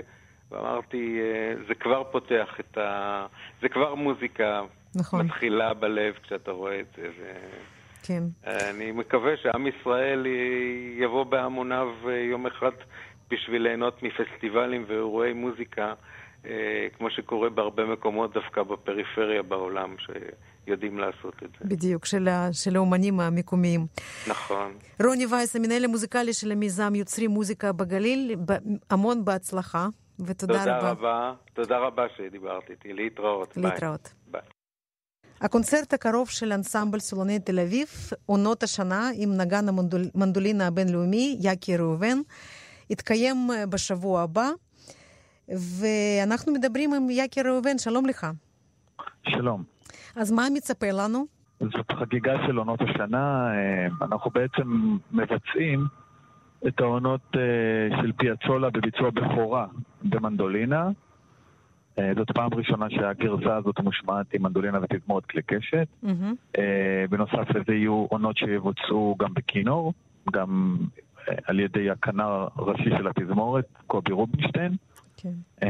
ואמרתי, 0.51 1.19
אה, 1.21 1.63
זה 1.67 1.75
כבר 1.75 2.03
פותח 2.03 2.59
את 2.59 2.77
ה... 2.77 3.25
זה 3.61 3.69
כבר 3.69 3.95
מוזיקה 3.95 4.61
נכון. 4.95 5.25
מתחילה 5.25 5.73
בלב 5.73 6.13
כשאתה 6.23 6.51
רואה 6.51 6.79
את 6.79 6.85
זה. 6.95 7.07
ו... 7.19 7.31
כן. 8.03 8.23
אני 8.45 8.91
מקווה 8.91 9.37
שעם 9.37 9.67
ישראל 9.67 10.27
יבוא 10.97 11.23
בהמוניו 11.23 11.87
אה, 12.07 12.13
יום 12.13 12.45
אחד 12.45 12.71
בשביל 13.31 13.61
ליהנות 13.61 14.03
מפסטיבלים 14.03 14.85
ואירועי 14.87 15.33
מוזיקה, 15.33 15.93
כמו 16.97 17.09
שקורה 17.09 17.49
בהרבה 17.49 17.85
מקומות 17.85 18.33
דווקא 18.33 18.63
בפריפריה 18.63 19.43
בעולם, 19.43 19.95
שיודעים 19.97 20.99
לעשות 20.99 21.33
את 21.43 21.49
זה. 21.59 21.65
בדיוק, 21.69 22.05
של, 22.05 22.27
של 22.51 22.75
האומנים 22.75 23.19
המקומיים. 23.19 23.85
נכון. 24.27 24.73
רוני 25.03 25.25
וייס, 25.25 25.55
המנהל 25.55 25.85
המוזיקלי 25.85 26.33
של 26.33 26.51
המיזם 26.51 26.95
יוצרים 26.95 27.31
מוזיקה 27.31 27.71
בגליל, 27.71 28.35
המון 28.89 29.25
בהצלחה. 29.25 29.87
ותודה 30.19 30.59
תודה 30.59 30.77
רבה. 30.77 30.91
רבה. 30.91 31.33
תודה 31.53 31.77
רבה 31.77 32.03
שדיברת 32.17 32.69
איתי. 32.69 32.93
להתראות. 32.93 33.57
להתראות. 33.57 34.13
ביי. 34.27 34.41
הקונצרט 35.41 35.93
הקרוב 35.93 36.29
של 36.29 36.53
אנסמבל 36.53 36.99
סולוני 36.99 37.39
תל 37.39 37.59
אביב, 37.59 37.87
עונות 38.25 38.63
השנה 38.63 39.09
עם 39.15 39.37
נגן 39.37 39.65
המנדולינה 39.69 40.67
הבינלאומי, 40.67 41.37
יאקי 41.41 41.77
ראובן, 41.77 42.17
יתקיים 42.89 43.49
בשבוע 43.69 44.21
הבא, 44.21 44.49
ואנחנו 45.49 46.53
מדברים 46.53 46.93
עם 46.93 47.09
יאקי 47.09 47.41
ראובן, 47.41 47.77
שלום 47.77 48.05
לך. 48.05 48.27
שלום. 49.27 49.63
אז 50.15 50.31
מה 50.31 50.47
מצפה 50.53 50.91
לנו? 50.91 51.25
זאת 51.59 51.91
חגיגה 51.91 52.33
של 52.47 52.57
עונות 52.57 52.81
השנה, 52.81 53.51
אה, 53.53 53.87
אנחנו 54.01 54.31
בעצם 54.31 54.97
מבצעים 55.11 55.85
את 56.67 56.79
העונות 56.79 57.21
uh, 57.33 58.01
של 58.01 58.11
פיאצולה 58.11 58.69
בביצוע 58.69 59.09
בכורה 59.09 59.65
במנדולינה. 60.03 60.89
Uh, 61.95 62.01
זאת 62.17 62.31
פעם 62.31 62.53
ראשונה 62.53 62.89
שהגרזה 62.89 63.55
הזאת 63.55 63.79
מושמעת 63.79 64.33
עם 64.33 64.43
מנדולינה 64.43 64.79
ותזמורת 64.81 65.25
כלי 65.25 65.41
קשת. 65.41 65.87
Mm-hmm. 66.03 66.57
בנוסף 67.09 67.49
לזה 67.49 67.73
יהיו 67.73 68.05
עונות 68.09 68.37
שיבוצעו 68.37 69.15
גם 69.19 69.33
בכינור, 69.33 69.93
גם 70.31 70.77
על 71.45 71.59
ידי 71.59 71.89
הכנר 71.89 72.47
הראשי 72.55 72.89
של 72.97 73.07
התזמורת, 73.07 73.65
קובי 73.87 74.11
רובינשטיין. 74.11 74.75
כן. 75.17 75.33
uh, 75.61 75.67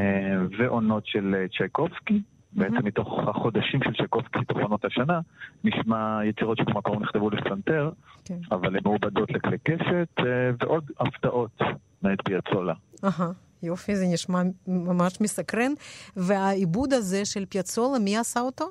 ועונות 0.58 1.06
של 1.06 1.46
צ'ייקובסקי. 1.58 2.22
בעצם 2.54 2.86
מתוך 2.86 3.20
החודשים 3.28 3.80
של 3.84 3.94
שקובסקי, 3.94 4.46
תוך 4.48 4.58
עונות 4.58 4.86
השנה, 4.86 5.20
נשמע 5.64 6.20
יצירות 6.26 6.58
שבמקור 6.58 7.00
נכתבו 7.00 7.30
לפסנתר, 7.30 7.92
כן. 8.26 8.38
אבל 8.52 8.76
הן 8.76 8.82
מעובדות 8.84 9.32
לכלי 9.32 9.58
קשת, 9.58 10.08
אה, 10.20 10.26
ועוד 10.60 10.92
הפתעות 11.00 11.62
מאת 12.04 12.20
פיאצולה. 12.26 12.74
אהה. 13.04 13.32
יופי, 13.64 13.96
זה 13.96 14.06
נשמע 14.14 14.42
ממש 14.68 15.22
מסקרן. 15.22 15.72
והעיבוד 16.18 16.94
הזה 16.94 17.26
של 17.26 17.46
פיאצולה, 17.46 18.00
מי 18.00 18.18
עשה 18.18 18.40
אותו? 18.40 18.66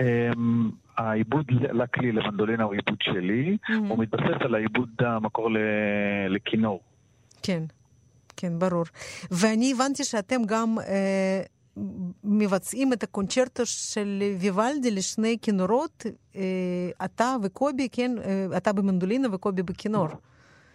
אמ, 0.00 0.70
העיבוד 0.96 1.46
לכלי 1.50 2.12
למנדולינה 2.12 2.64
הוא 2.64 2.74
עיבוד 2.74 2.98
שלי, 3.02 3.56
הוא 3.88 3.98
מתבסס 3.98 4.40
על 4.40 4.54
העיבוד 4.54 4.90
המקור 4.98 5.48
לכינור. 6.28 6.80
כן, 7.42 7.62
כן, 8.40 8.58
ברור. 8.58 8.84
ואני 9.30 9.72
הבנתי 9.72 10.04
שאתם 10.04 10.40
גם 10.46 10.76
אה, 10.78 11.42
מבצעים 12.24 12.92
את 12.92 13.02
הקונצ'רטו 13.02 13.66
של 13.66 14.22
ויוולדי 14.40 14.90
לשני 14.90 15.36
כינורות, 15.42 16.06
אה, 16.36 16.40
אתה 17.04 17.36
וקובי, 17.42 17.88
כן, 17.92 18.10
אה, 18.24 18.56
אתה 18.56 18.72
במנדולינה 18.72 19.28
וקובי 19.34 19.62
בכינור. 19.62 20.08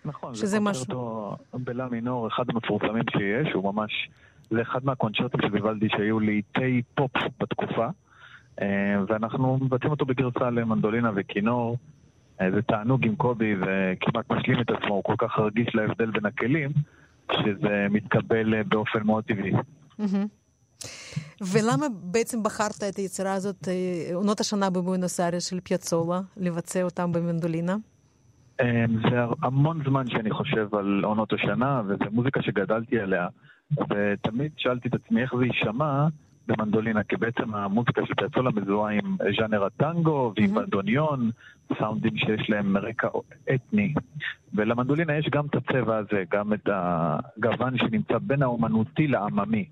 נכון, 0.06 0.36
שזה 0.36 0.58
קונצ'רטו 0.58 1.36
בלה 1.54 1.88
מינור, 1.88 2.28
אחד 2.28 2.44
המפורסמים 2.50 3.04
שיש, 3.12 3.54
הוא 3.54 3.74
ממש, 3.74 4.10
זה 4.50 4.62
אחד 4.62 4.86
מהקונצ'רטים 4.86 5.42
של 5.42 5.54
ויוולדי 5.54 5.88
שהיו 5.90 6.20
לעיתי 6.20 6.82
פופ 6.96 7.12
בתקופה, 7.40 7.88
אה, 8.62 8.68
ואנחנו 9.08 9.58
מבצעים 9.62 9.92
אותו 9.92 10.06
בגרסה 10.06 10.50
למנדולינה 10.50 11.12
וכינור. 11.16 11.78
זה 12.40 12.62
תענוג 12.62 13.06
עם 13.06 13.16
קובי 13.16 13.56
וכמעט 13.56 14.32
משלים 14.32 14.62
את 14.62 14.70
עצמו, 14.70 14.94
הוא 14.94 15.04
כל 15.04 15.16
כך 15.18 15.40
רגיש 15.40 15.76
להבדל 15.76 16.12
בין 16.12 16.26
הכלים, 16.26 16.70
שזה 17.32 17.88
מתקבל 17.90 18.64
באופן 18.64 19.04
מאוד 19.04 19.24
טבעי. 19.24 19.54
ולמה 21.42 21.86
בעצם 22.02 22.44
בחרת 22.44 22.84
את 22.90 22.96
היצירה 22.96 23.34
הזאת, 23.34 23.68
אה, 23.68 24.16
עונות 24.16 24.40
השנה 24.40 24.70
בבואנוס 24.70 25.20
איירס 25.20 25.50
של 25.50 25.60
פיאצולה, 25.60 26.22
לבצע 26.38 26.84
אותם 26.84 27.12
במנדולינה? 27.12 27.76
אמ, 28.62 28.66
זה 29.10 29.18
המון 29.42 29.82
זמן 29.88 30.10
שאני 30.10 30.32
חושב 30.32 30.76
על 30.76 31.02
עונות 31.04 31.34
השנה, 31.34 31.82
וזו 31.88 32.06
מוזיקה 32.12 32.42
שגדלתי 32.42 33.00
עליה, 33.00 33.28
ותמיד 33.72 34.52
שאלתי 34.58 34.88
את 34.88 34.94
עצמי 34.94 35.22
איך 35.22 35.36
זה 35.40 35.46
יישמע 35.46 36.08
במנדולינה, 36.48 37.04
כי 37.04 37.16
בעצם 37.16 37.56
המוזיקה 37.56 38.06
של 38.06 38.14
פיאצולה 38.14 38.50
מזוהה 38.52 38.94
עם 38.94 39.18
ז'אנר 39.38 39.66
הטנגו 39.66 40.34
ועם 40.38 40.54
בנדוניאון, 40.54 41.32
סאונדים 41.80 42.18
שיש 42.18 42.50
להם 42.50 42.78
רקע 42.78 43.08
אתני. 43.56 43.94
ולמנדולינה 44.54 45.18
יש 45.18 45.30
גם 45.32 45.46
את 45.46 45.56
הצבע 45.56 45.98
הזה, 45.98 46.24
גם 46.32 46.54
את 46.54 46.70
הגוון 46.72 47.78
שנמצא 47.78 48.18
בין 48.18 48.42
האומנותי 48.42 49.08
לעממי. 49.08 49.66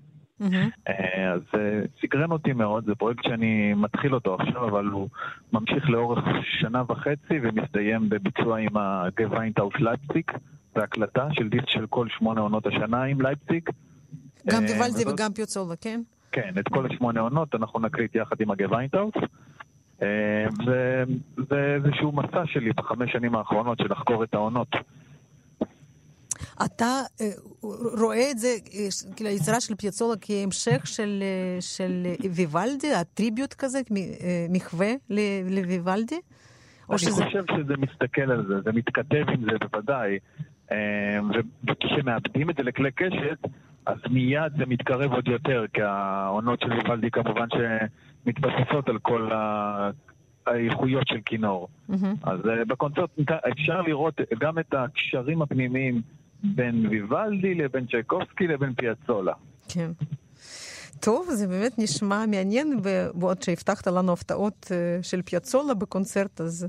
אה, 0.88 1.32
אז 1.32 1.40
זה 1.52 1.84
סקרן 2.02 2.30
אותי 2.30 2.52
מאוד, 2.52 2.84
זה 2.86 2.94
פרויקט 2.94 3.24
שאני 3.28 3.74
מתחיל 3.74 4.14
אותו 4.14 4.34
עכשיו, 4.34 4.68
אבל 4.68 4.86
הוא 4.86 5.08
ממשיך 5.52 5.90
לאורך 5.90 6.18
שנה 6.60 6.82
וחצי 6.88 7.34
ומסתיים 7.42 8.08
בביצוע 8.08 8.58
עם 8.58 8.76
הגוואנדהאוס 8.76 9.74
לייפציג, 9.78 10.30
בהקלטה 10.74 11.28
של 11.32 11.48
דיסק 11.48 11.68
של 11.68 11.86
כל 11.86 12.08
שמונה 12.18 12.40
עונות 12.40 12.66
השנה 12.66 13.02
עם 13.02 13.20
לייפציג. 13.20 13.70
גם 14.50 14.62
ויוולדי 14.64 15.04
וגם 15.12 15.32
פיאצולה, 15.32 15.76
כן? 15.76 16.00
כן, 16.34 16.52
את 16.58 16.68
כל 16.68 16.86
השמונה 16.86 17.20
עונות 17.20 17.54
אנחנו 17.54 17.80
נקליט 17.80 18.14
יחד 18.14 18.36
עם 18.40 18.50
הגוואנדהאוס. 18.50 19.14
זה 21.48 21.74
איזשהו 21.74 22.12
מסע 22.12 22.46
שלי 22.46 22.70
בחמש 22.72 23.12
שנים 23.12 23.34
האחרונות 23.34 23.78
של 23.78 23.92
לחקור 23.92 24.24
את 24.24 24.34
העונות. 24.34 24.68
אתה 26.64 27.00
אה, 27.20 27.26
רואה 28.00 28.30
את 28.30 28.38
זה, 28.38 28.48
אה, 28.48 29.14
כאילו, 29.16 29.30
היצירה 29.30 29.60
של 29.60 29.74
פיאצולה 29.74 30.14
כהמשך 30.20 30.86
של, 30.86 31.22
אה, 31.22 31.60
של 31.60 32.06
ויוולדי, 32.30 32.94
ה 32.94 33.01
tribute 33.01 33.54
כזה, 33.54 33.80
מחווה 34.50 34.92
לויוולדי? 35.50 36.20
אני 36.90 36.98
שזה... 36.98 37.24
חושב 37.24 37.42
שזה 37.56 37.74
מסתכל 37.78 38.30
על 38.30 38.46
זה, 38.46 38.60
זה 38.60 38.72
מתכתב 38.72 39.24
עם 39.28 39.44
זה 39.44 39.58
בוודאי. 39.60 40.18
וכשמאבדים 41.68 42.50
את 42.50 42.56
זה 42.56 42.62
לכלי 42.62 42.90
קשת, 42.92 43.38
אז 43.86 43.98
מיד 44.10 44.52
זה 44.58 44.66
מתקרב 44.66 45.12
עוד 45.12 45.28
יותר, 45.28 45.64
כי 45.72 45.82
העונות 45.82 46.60
של 46.60 46.72
ויוולדי 46.72 47.10
כמובן 47.10 47.46
שמתבססות 47.50 48.88
על 48.88 48.98
כל 48.98 49.32
ה... 49.32 49.90
האיכויות 50.46 51.06
של 51.06 51.20
כינור. 51.26 51.68
Mm-hmm. 51.90 51.94
אז 52.22 52.40
בקונצרט 52.68 53.10
אפשר 53.52 53.82
לראות 53.82 54.20
גם 54.40 54.58
את 54.58 54.74
הקשרים 54.74 55.42
הפנימיים 55.42 56.02
בין 56.42 56.86
ויוולדי 56.86 57.54
לבין 57.54 57.86
צ'ייקובסקי 57.86 58.46
לבין 58.46 58.74
פיאצולה. 58.74 59.32
כן. 59.68 59.90
טוב, 61.00 61.30
זה 61.30 61.46
באמת 61.46 61.78
נשמע 61.78 62.26
מעניין, 62.26 62.80
ועוד 63.14 63.42
שהבטחת 63.42 63.86
לנו 63.86 64.12
הפתעות 64.12 64.70
אה, 64.70 65.02
של 65.02 65.22
פיאצולה 65.22 65.74
בקונצרט, 65.74 66.40
אז 66.40 66.66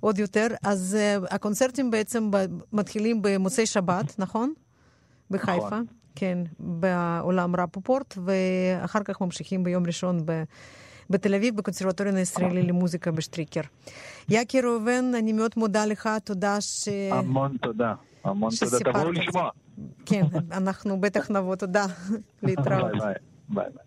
עוד 0.00 0.18
יותר. 0.18 0.46
אז 0.62 0.98
uh, 0.98 1.34
הקונצרטים 1.34 1.90
בעצם 1.90 2.30
מתחילים 2.72 3.22
במוצאי 3.22 3.66
שבת, 3.66 4.14
נכון? 4.18 4.52
בחיפה. 5.30 5.66
נכון. 5.66 5.84
כן, 6.16 6.38
בעולם 6.58 7.56
רפופורט, 7.56 8.18
ואחר 8.24 9.02
כך 9.04 9.20
ממשיכים 9.20 9.64
ביום 9.64 9.86
ראשון 9.86 10.20
ב... 10.24 10.42
בתל 11.10 11.34
אביב, 11.34 11.56
בקונסרבטוריון 11.56 12.16
הישראלי 12.16 12.62
למוזיקה 12.62 13.10
בשטריקר. 13.10 13.60
יקי 14.28 14.60
ראובן, 14.60 15.04
אני 15.18 15.32
מאוד 15.32 15.50
מודה 15.56 15.86
לך, 15.86 16.08
תודה 16.24 16.60
ש... 16.60 16.88
המון 17.12 17.56
תודה. 17.56 17.94
המון 18.24 18.50
תודה, 18.60 18.78
תבואו 18.92 19.12
לשמוע. 19.12 19.50
כן, 20.06 20.22
אנחנו 20.52 21.00
בטח 21.00 21.30
נבוא, 21.30 21.56
תודה. 21.56 21.86
להתראות. 22.42 22.92
ביי 23.48 23.64
ביי. 23.74 23.85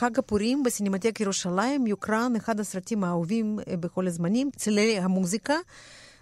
בחג 0.00 0.18
הפורים 0.18 0.62
בסינמטק 0.62 1.20
ירושלים 1.20 1.86
יוקרן 1.86 2.32
אחד 2.36 2.60
הסרטים 2.60 3.04
האהובים 3.04 3.58
בכל 3.80 4.06
הזמנים, 4.06 4.50
צלילי 4.56 4.98
המוזיקה. 4.98 5.54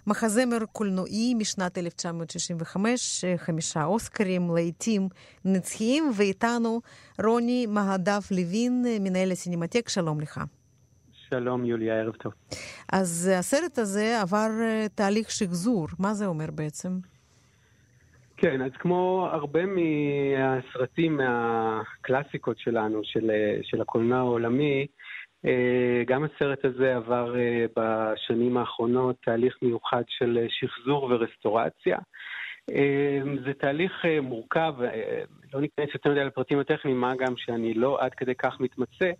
מחזמר 0.07 0.57
קולנועי 0.71 1.33
משנת 1.33 1.77
1965, 1.77 3.25
חמישה 3.37 3.85
אוסקרים, 3.85 4.55
לעיתים 4.55 5.09
נצחיים, 5.45 6.11
ואיתנו 6.15 6.81
רוני 7.23 7.65
מהדף 7.65 8.27
לוין, 8.31 8.85
מנהל 8.99 9.31
הסינמטק, 9.31 9.89
שלום 9.89 10.21
לך. 10.21 10.41
שלום 11.29 11.65
יוליה, 11.65 11.93
ערב 11.93 12.13
טוב. 12.13 12.33
אז 12.93 13.31
הסרט 13.35 13.79
הזה 13.79 14.21
עבר 14.21 14.49
תהליך 14.95 15.31
שחזור, 15.31 15.87
מה 15.99 16.13
זה 16.13 16.25
אומר 16.25 16.51
בעצם? 16.51 16.99
כן, 18.41 18.61
אז 18.61 18.71
כמו 18.79 19.27
הרבה 19.31 19.61
מהסרטים 19.65 21.17
מהקלאסיקות 21.17 22.59
שלנו, 22.59 23.01
של, 23.03 23.31
של 23.63 23.81
הקולנוע 23.81 24.17
העולמי, 24.17 24.87
גם 26.05 26.23
הסרט 26.23 26.65
הזה 26.65 26.95
עבר 26.95 27.35
בשנים 27.77 28.57
האחרונות 28.57 29.15
תהליך 29.25 29.57
מיוחד 29.61 30.03
של 30.07 30.45
שחזור 30.49 31.03
ורסטורציה. 31.03 31.97
זה 33.45 33.53
תהליך 33.59 34.05
מורכב, 34.21 34.73
לא 35.53 35.61
ניכנס 35.61 35.89
יותר 35.93 36.11
מדי 36.11 36.23
לפרטים 36.25 36.59
הטכניים, 36.59 37.01
מה 37.01 37.13
גם 37.15 37.33
שאני 37.37 37.73
לא 37.73 37.97
עד 38.01 38.13
כדי 38.13 38.35
כך 38.35 38.59
מתמצא, 38.59 39.11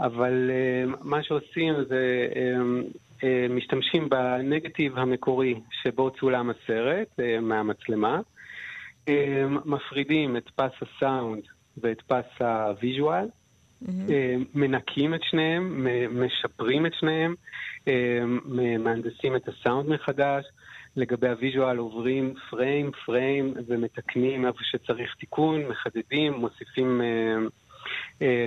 אבל 0.00 0.50
מה 1.02 1.22
שעושים 1.22 1.74
זה 1.88 2.28
משתמשים 3.50 4.08
בנגטיב 4.08 4.98
המקורי 4.98 5.54
שבו 5.82 6.10
צולם 6.10 6.50
הסרט 6.50 7.20
מהמצלמה. 7.42 8.20
מפרידים 9.64 10.36
את 10.36 10.50
פס 10.54 10.72
הסאונד 10.82 11.42
ואת 11.76 12.00
פס 12.00 12.42
ה 12.42 12.53
visual, 12.53 13.26
mm-hmm. 13.84 13.88
מנקים 14.54 15.14
את 15.14 15.20
שניהם, 15.22 15.86
משפרים 16.10 16.86
את 16.86 16.92
שניהם, 16.94 17.34
מהנדסים 18.44 19.36
את 19.36 19.48
הסאונד 19.48 19.88
מחדש. 19.88 20.44
לגבי 20.96 21.28
ה 21.28 21.35
visual 21.35 21.76
עוברים 21.76 22.34
פריים 22.50 22.90
פריים 23.06 23.54
ומתקנים 23.66 24.46
איפה 24.46 24.58
שצריך 24.62 25.14
תיקון, 25.14 25.62
מחדדים, 25.66 26.32
מוסיפים, 26.32 27.00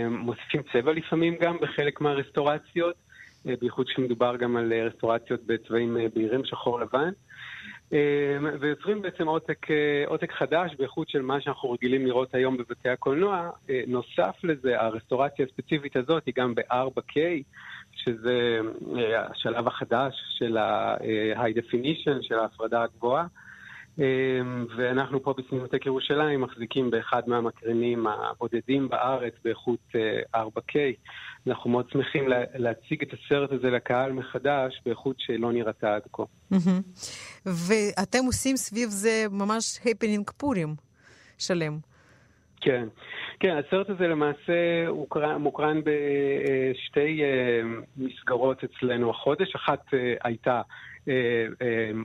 מוסיפים 0.09 0.61
צבע 0.73 0.93
לפעמים 0.93 1.35
גם 1.41 1.57
בחלק 1.61 2.01
מהרסטורציות, 2.01 2.95
בייחוד 3.45 3.87
שמדובר 3.87 4.35
גם 4.35 4.57
על 4.57 4.73
רסטורציות 4.73 5.39
בצבעים 5.45 5.97
בהירים 6.13 6.45
שחור 6.45 6.79
לבן. 6.79 7.11
ויוצרים 8.59 9.01
בעצם 9.01 9.27
עותק, 9.27 9.67
עותק 10.07 10.31
חדש 10.31 10.75
באיכות 10.79 11.09
של 11.09 11.21
מה 11.21 11.41
שאנחנו 11.41 11.71
רגילים 11.71 12.05
לראות 12.05 12.35
היום 12.35 12.57
בבתי 12.57 12.89
הקולנוע. 12.89 13.49
נוסף 13.87 14.35
לזה, 14.43 14.81
הרסטורציה 14.81 15.45
הספציפית 15.45 15.95
הזאת 15.95 16.25
היא 16.25 16.33
גם 16.37 16.55
ב-4K, 16.55 17.17
שזה 17.95 18.59
השלב 19.17 19.67
החדש 19.67 20.13
של 20.37 20.57
ה-high 20.57 21.57
definition, 21.57 22.21
של 22.21 22.35
ההפרדה 22.39 22.83
הגבוהה. 22.83 23.25
ואנחנו 24.77 25.23
פה 25.23 25.33
בסינמטק 25.37 25.85
ירושלים 25.85 26.41
מחזיקים 26.41 26.91
באחד 26.91 27.21
מהמקרנים 27.27 28.07
הבודדים 28.07 28.89
בארץ 28.89 29.33
באיכות 29.43 29.79
4K. 30.35 30.75
אנחנו 31.47 31.69
מאוד 31.69 31.89
שמחים 31.89 32.27
להציג 32.55 33.01
את 33.01 33.13
הסרט 33.13 33.51
הזה 33.51 33.69
לקהל 33.69 34.11
מחדש 34.11 34.81
באיכות 34.85 35.15
שלא 35.19 35.51
נראתה 35.51 35.95
עד 35.95 36.01
כה. 36.13 36.23
ואתם 37.45 38.19
עושים 38.25 38.57
סביב 38.57 38.89
זה 38.89 39.25
ממש 39.31 39.79
הפנינג 39.85 40.29
פורים 40.37 40.75
שלם. 41.37 41.77
כן, 42.61 42.87
כן, 43.39 43.57
הסרט 43.57 43.89
הזה 43.89 44.07
למעשה 44.07 44.53
מוקרן 45.39 45.81
בשתי 45.83 47.21
מסגרות 47.97 48.63
אצלנו 48.63 49.09
החודש. 49.09 49.55
אחת 49.55 49.83
הייתה 50.23 50.61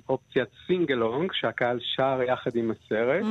אופציית 0.08 0.48
sing-along, 0.66 1.32
שהקהל 1.32 1.78
שר 1.80 2.20
יחד 2.28 2.56
עם 2.56 2.70
הסרט, 2.70 3.24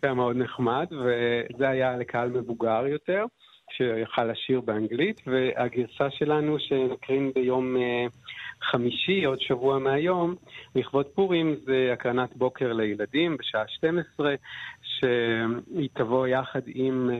זה 0.00 0.06
היה 0.06 0.14
מאוד 0.14 0.36
נחמד, 0.36 0.86
וזה 0.90 1.68
היה 1.68 1.96
לקהל 1.96 2.28
מבוגר 2.28 2.86
יותר. 2.86 3.24
שיכל 3.76 4.24
לשיר 4.24 4.60
באנגלית, 4.60 5.20
והגרסה 5.26 6.10
שלנו 6.10 6.58
שנקרין 6.58 7.32
ביום 7.34 7.76
חמישי, 8.62 9.24
עוד 9.24 9.40
שבוע 9.40 9.78
מהיום, 9.78 10.34
לכבוד 10.74 11.06
פורים, 11.06 11.56
זה 11.64 11.90
הקרנת 11.92 12.36
בוקר 12.36 12.72
לילדים 12.72 13.36
בשעה 13.36 13.68
12, 13.68 14.34
שהיא 14.82 15.88
תבוא 15.92 16.26
יחד 16.26 16.60
עם 16.66 17.10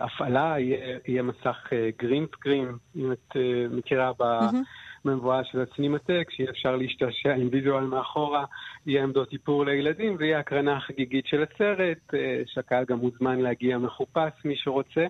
הפעלה, 0.00 0.54
יהיה, 0.58 0.98
יהיה 1.08 1.22
מסך 1.22 1.72
גרין 1.98 2.26
סקרין, 2.26 2.68
אם 2.96 3.12
את 3.12 3.36
מכירה 3.70 4.12
ב... 4.12 4.22
Mm-hmm. 4.22 4.56
מבואה 5.04 5.44
של 5.44 5.60
הסינמטק, 5.60 6.30
שיהיה 6.30 6.50
אפשר 6.50 6.76
להשתעשע 6.76 7.34
עם 7.34 7.48
ויזואל 7.52 7.84
מאחורה, 7.84 8.44
יהיה 8.86 9.02
עמדות 9.02 9.32
איפור 9.32 9.64
לילדים, 9.64 10.16
ויהיה 10.18 10.38
הקרנה 10.38 10.80
חגיגית 10.80 11.26
של 11.26 11.42
הסרט, 11.42 12.14
שהקהל 12.46 12.84
גם 12.84 12.98
מוזמן 12.98 13.40
להגיע 13.40 13.78
מחופש, 13.78 14.32
מי 14.44 14.56
שרוצה, 14.56 15.06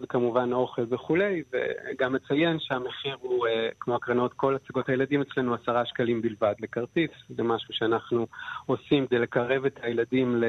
וכמובן 0.00 0.52
אוכל 0.52 0.84
וכולי, 0.90 1.42
וגם 1.52 2.16
אציין 2.16 2.56
שהמחיר 2.60 3.16
הוא, 3.20 3.46
כמו 3.80 3.94
הקרנות, 3.94 4.32
כל 4.32 4.54
הצגות 4.54 4.88
הילדים 4.88 5.20
אצלנו, 5.20 5.54
עשרה 5.54 5.86
שקלים 5.86 6.22
בלבד 6.22 6.54
לכרטיס, 6.60 7.10
זה 7.28 7.42
משהו 7.42 7.74
שאנחנו 7.74 8.26
עושים 8.66 9.06
כדי 9.06 9.18
לקרב 9.18 9.64
את 9.64 9.78
הילדים 9.82 10.36
ל... 10.36 10.44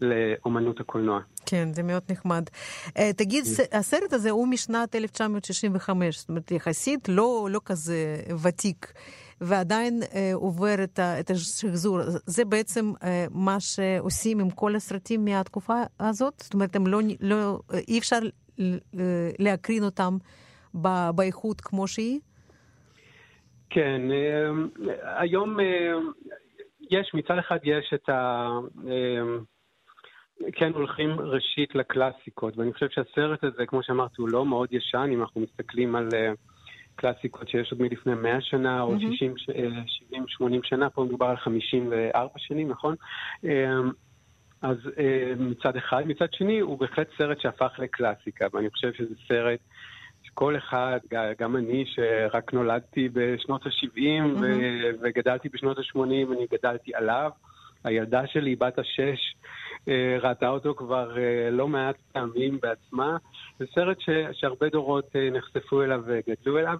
לאומנות 0.00 0.80
הקולנוע. 0.80 1.20
כן, 1.46 1.68
זה 1.72 1.82
מאוד 1.82 2.02
נחמד. 2.10 2.44
Uh, 2.86 2.92
תגיד, 3.16 3.44
הסרט 3.72 4.12
הזה 4.12 4.30
הוא 4.30 4.48
משנת 4.48 4.94
1965, 4.96 6.18
זאת 6.18 6.28
אומרת, 6.28 6.50
יחסית 6.50 7.08
לא, 7.08 7.48
לא 7.50 7.60
כזה 7.64 8.16
ותיק, 8.42 8.92
ועדיין 9.40 10.02
uh, 10.02 10.16
עובר 10.34 10.84
את, 10.84 10.98
ה, 10.98 11.20
את 11.20 11.30
השחזור. 11.30 11.98
זה 12.26 12.44
בעצם 12.44 12.92
uh, 12.96 13.04
מה 13.30 13.60
שעושים 13.60 14.40
עם 14.40 14.50
כל 14.50 14.76
הסרטים 14.76 15.24
מהתקופה 15.24 15.82
הזאת? 16.00 16.34
זאת 16.40 16.54
אומרת, 16.54 16.76
לא, 16.86 17.00
לא, 17.20 17.58
אי 17.88 17.98
אפשר 17.98 18.18
להקרין 19.38 19.84
אותם 19.84 20.16
באיכות 21.14 21.60
כמו 21.60 21.88
שהיא? 21.88 22.20
כן, 23.70 24.00
היום 25.02 25.56
יש, 26.90 27.10
מצד 27.14 27.38
אחד 27.38 27.58
יש 27.64 27.94
את 27.94 28.08
ה... 28.08 28.48
כן 30.52 30.72
הולכים 30.72 31.10
ראשית 31.10 31.74
לקלאסיקות, 31.74 32.58
ואני 32.58 32.72
חושב 32.72 32.88
שהסרט 32.90 33.44
הזה, 33.44 33.66
כמו 33.66 33.82
שאמרתי, 33.82 34.14
הוא 34.18 34.28
לא 34.28 34.46
מאוד 34.46 34.72
ישן, 34.72 35.10
אם 35.12 35.20
אנחנו 35.20 35.40
מסתכלים 35.40 35.96
על 35.96 36.08
uh, 36.08 36.36
קלאסיקות 36.96 37.48
שיש 37.48 37.72
עוד 37.72 37.82
מלפני 37.82 38.14
100 38.14 38.40
שנה, 38.40 38.82
או 38.82 38.96
mm-hmm. 38.96 40.14
60-70-80 40.14 40.18
שנה, 40.62 40.90
פה 40.90 41.04
מדובר 41.04 41.26
על 41.26 41.36
54 41.36 42.28
שנים, 42.36 42.68
נכון? 42.68 42.94
Uh, 43.44 43.48
אז 44.62 44.76
uh, 44.86 45.42
מצד 45.42 45.76
אחד. 45.76 46.02
מצד 46.06 46.32
שני, 46.32 46.60
הוא 46.60 46.78
בהחלט 46.78 47.08
סרט 47.18 47.40
שהפך 47.40 47.72
לקלאסיקה, 47.78 48.46
ואני 48.52 48.70
חושב 48.70 48.92
שזה 48.92 49.14
סרט 49.28 49.60
שכל 50.22 50.56
אחד, 50.56 50.98
גם 51.38 51.56
אני, 51.56 51.84
שרק 51.86 52.52
נולדתי 52.52 53.08
בשנות 53.12 53.66
ה-70 53.66 53.96
mm-hmm. 53.96 54.96
וגדלתי 55.02 55.48
בשנות 55.48 55.78
ה-80, 55.78 56.32
אני 56.32 56.46
גדלתי 56.52 56.94
עליו. 56.94 57.30
הילדה 57.84 58.26
שלי, 58.26 58.56
בת 58.56 58.78
השש, 58.78 59.34
ראתה 60.20 60.48
אותו 60.48 60.74
כבר 60.74 61.18
אה, 61.18 61.50
לא 61.50 61.68
מעט 61.68 61.96
פעמים 62.12 62.58
בעצמה. 62.62 63.16
זה 63.58 63.64
סרט 63.74 64.00
ש, 64.00 64.08
שהרבה 64.32 64.68
דורות 64.68 65.16
אה, 65.16 65.30
נחשפו 65.30 65.82
אליו 65.82 66.00
וגדלו 66.06 66.58
אליו. 66.58 66.78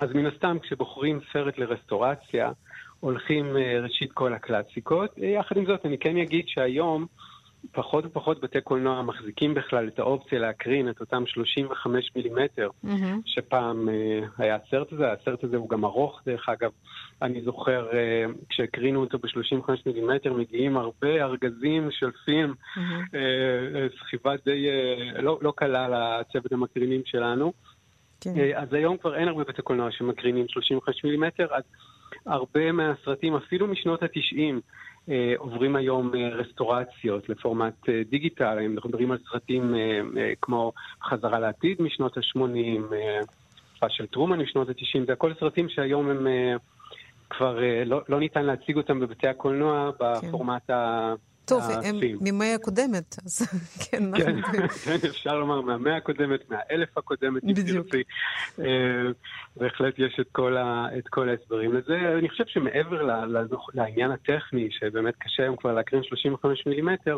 אז 0.00 0.12
מן 0.12 0.26
הסתם, 0.26 0.56
כשבוחרים 0.62 1.20
סרט 1.32 1.58
לרסטורציה, 1.58 2.50
הולכים 3.00 3.56
ראשית 3.82 4.12
כל 4.12 4.32
הקלאסיקות. 4.32 5.10
יחד 5.18 5.56
עם 5.56 5.66
זאת, 5.66 5.86
אני 5.86 5.98
כן 5.98 6.16
אגיד 6.16 6.44
שהיום 6.48 7.06
פחות 7.72 8.06
ופחות 8.06 8.40
בתי 8.40 8.60
קולנוע 8.60 9.02
מחזיקים 9.02 9.54
בכלל 9.54 9.88
את 9.88 9.98
האופציה 9.98 10.38
להקרין 10.38 10.90
את 10.90 11.00
אותם 11.00 11.26
35 11.26 12.10
מילימטר, 12.16 12.68
mm-hmm. 12.84 12.88
שפעם 13.26 13.88
uh, 13.88 13.92
היה 14.38 14.56
הסרט 14.66 14.92
הזה. 14.92 15.12
הסרט 15.12 15.44
הזה 15.44 15.56
הוא 15.56 15.68
גם 15.68 15.84
ארוך, 15.84 16.20
דרך 16.26 16.48
אגב. 16.48 16.70
אני 17.22 17.42
זוכר, 17.42 17.88
uh, 17.90 17.94
כשהקרינו 18.48 19.00
אותו 19.00 19.18
ב-35 19.18 19.70
מילימטר, 19.86 20.32
מגיעים 20.32 20.76
הרבה 20.76 21.08
ארגזים 21.08 21.88
של 21.90 22.10
פילם, 22.24 22.52
mm-hmm. 22.52 22.78
uh, 22.78 23.98
סחיבה 23.98 24.34
די 24.44 24.66
uh, 25.16 25.20
לא, 25.20 25.38
לא 25.42 25.52
קלה 25.56 25.88
לצוות 25.88 26.52
המקרינים 26.52 27.02
שלנו. 27.04 27.52
כן. 28.20 28.30
Uh, 28.34 28.58
אז 28.58 28.72
היום 28.72 28.96
כבר 28.96 29.14
אין 29.14 29.28
הרבה 29.28 29.44
בתי 29.44 29.62
קולנוע 29.62 29.90
שמקרינים 29.90 30.48
35 30.48 31.04
מילימטר, 31.04 31.46
אז 31.54 31.62
הרבה 32.26 32.72
מהסרטים, 32.72 33.34
אפילו 33.34 33.66
משנות 33.66 34.02
ה-90, 34.02 34.38
אה, 34.38 34.58
עוברים 35.36 35.76
היום 35.76 36.12
אה, 36.14 36.28
רסטורציות 36.28 37.28
לפורמט 37.28 37.88
אה, 37.88 38.02
דיגיטל, 38.10 38.58
אם 38.64 38.74
אנחנו 38.74 38.88
מדברים 38.88 39.12
על 39.12 39.18
סרטים 39.30 39.74
כמו 40.42 40.72
חזרה 41.02 41.38
לעתיד 41.38 41.82
משנות 41.82 42.16
ה-80, 42.16 42.94
תקופה 43.70 43.86
של 43.88 44.06
טרומן 44.06 44.40
משנות 44.40 44.68
ה-90, 44.68 45.06
זה 45.06 45.12
הכל 45.12 45.32
סרטים 45.40 45.68
שהיום 45.68 46.10
הם 46.10 46.26
כבר 47.30 47.58
לא, 47.86 48.00
לא 48.08 48.20
ניתן 48.20 48.44
להציג 48.44 48.76
אותם 48.76 49.00
בבתי 49.00 49.28
הקולנוע 49.28 49.90
בפורמט 50.00 50.66
כן. 50.66 50.74
טוב, 51.44 51.62
הם 51.84 52.00
ממאה 52.20 52.54
הקודמת, 52.54 53.16
אז 53.26 53.42
כן. 53.84 54.02
כן, 54.16 54.42
כן, 54.84 55.08
אפשר 55.10 55.38
לומר 55.38 55.60
מהמאה 55.60 55.96
הקודמת, 55.96 56.50
מהאלף 56.50 56.98
הקודמת, 56.98 57.44
בדיוק. 57.44 57.86
בהחלט 59.56 59.94
יש 59.98 60.16
את 60.20 60.26
כל, 60.32 60.56
ה, 60.56 60.86
את 60.98 61.08
כל 61.08 61.28
ההסברים 61.28 61.74
לזה. 61.74 61.98
אני 62.18 62.28
חושב 62.28 62.44
שמעבר 62.46 63.02
לעניין 63.74 64.10
הטכני, 64.10 64.68
שבאמת 64.70 65.14
קשה 65.18 65.42
היום 65.42 65.56
כבר 65.56 65.72
להקרין 65.72 66.02
35 66.02 66.66
מילימטר, 66.66 67.16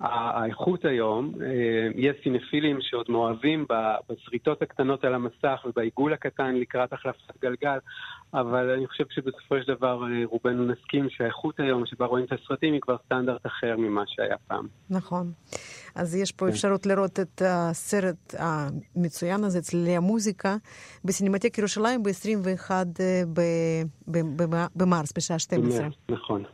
האיכות 0.00 0.84
היום, 0.84 1.32
אה, 1.42 1.88
יש 1.94 2.16
סינפילים 2.22 2.78
שעוד 2.80 3.06
מאוהבים 3.08 3.66
בשריטות 4.10 4.62
הקטנות 4.62 5.04
על 5.04 5.14
המסך 5.14 5.60
ובעיגול 5.64 6.12
הקטן 6.12 6.54
לקראת 6.54 6.92
החלפת 6.92 7.42
גלגל, 7.42 7.78
אבל 8.34 8.70
אני 8.70 8.86
חושב 8.86 9.04
שבסופו 9.10 9.56
של 9.62 9.74
דבר 9.74 10.02
אה, 10.02 10.24
רובנו 10.24 10.64
נסכים 10.64 11.10
שהאיכות 11.10 11.60
היום 11.60 11.86
שבה 11.86 12.06
רואים 12.06 12.24
את 12.24 12.32
הסרטים 12.32 12.72
היא 12.72 12.80
כבר 12.80 12.96
סטנדרט 13.04 13.46
אחר 13.46 13.76
ממה 13.78 14.02
שהיה 14.06 14.36
פעם. 14.46 14.66
נכון. 14.90 15.32
אז 15.94 16.16
יש 16.16 16.32
פה 16.32 16.46
כן. 16.46 16.52
אפשרות 16.52 16.86
לראות 16.86 17.20
את 17.20 17.42
הסרט 17.44 18.34
המצוין 18.38 19.44
הזה, 19.44 19.60
צלילי 19.60 19.96
המוזיקה, 19.96 20.56
בסינמטק 21.04 21.58
ירושלים 21.58 22.02
ב-21 22.02 22.70
אה, 22.70 23.22
במרס, 24.76 25.12
בשעה 25.16 25.38
12. 25.38 25.86
נכון, 26.08 26.44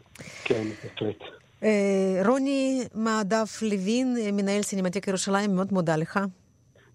כן, 0.44 0.64
בהחלט. 0.82 1.43
אה, 1.64 2.22
רוני 2.26 2.84
מעדף 2.94 3.62
לוין, 3.62 4.16
מנהל 4.32 4.62
סינמטק 4.62 5.08
ירושלים, 5.08 5.54
מאוד 5.54 5.72
מודה 5.72 5.96
לך. 5.96 6.20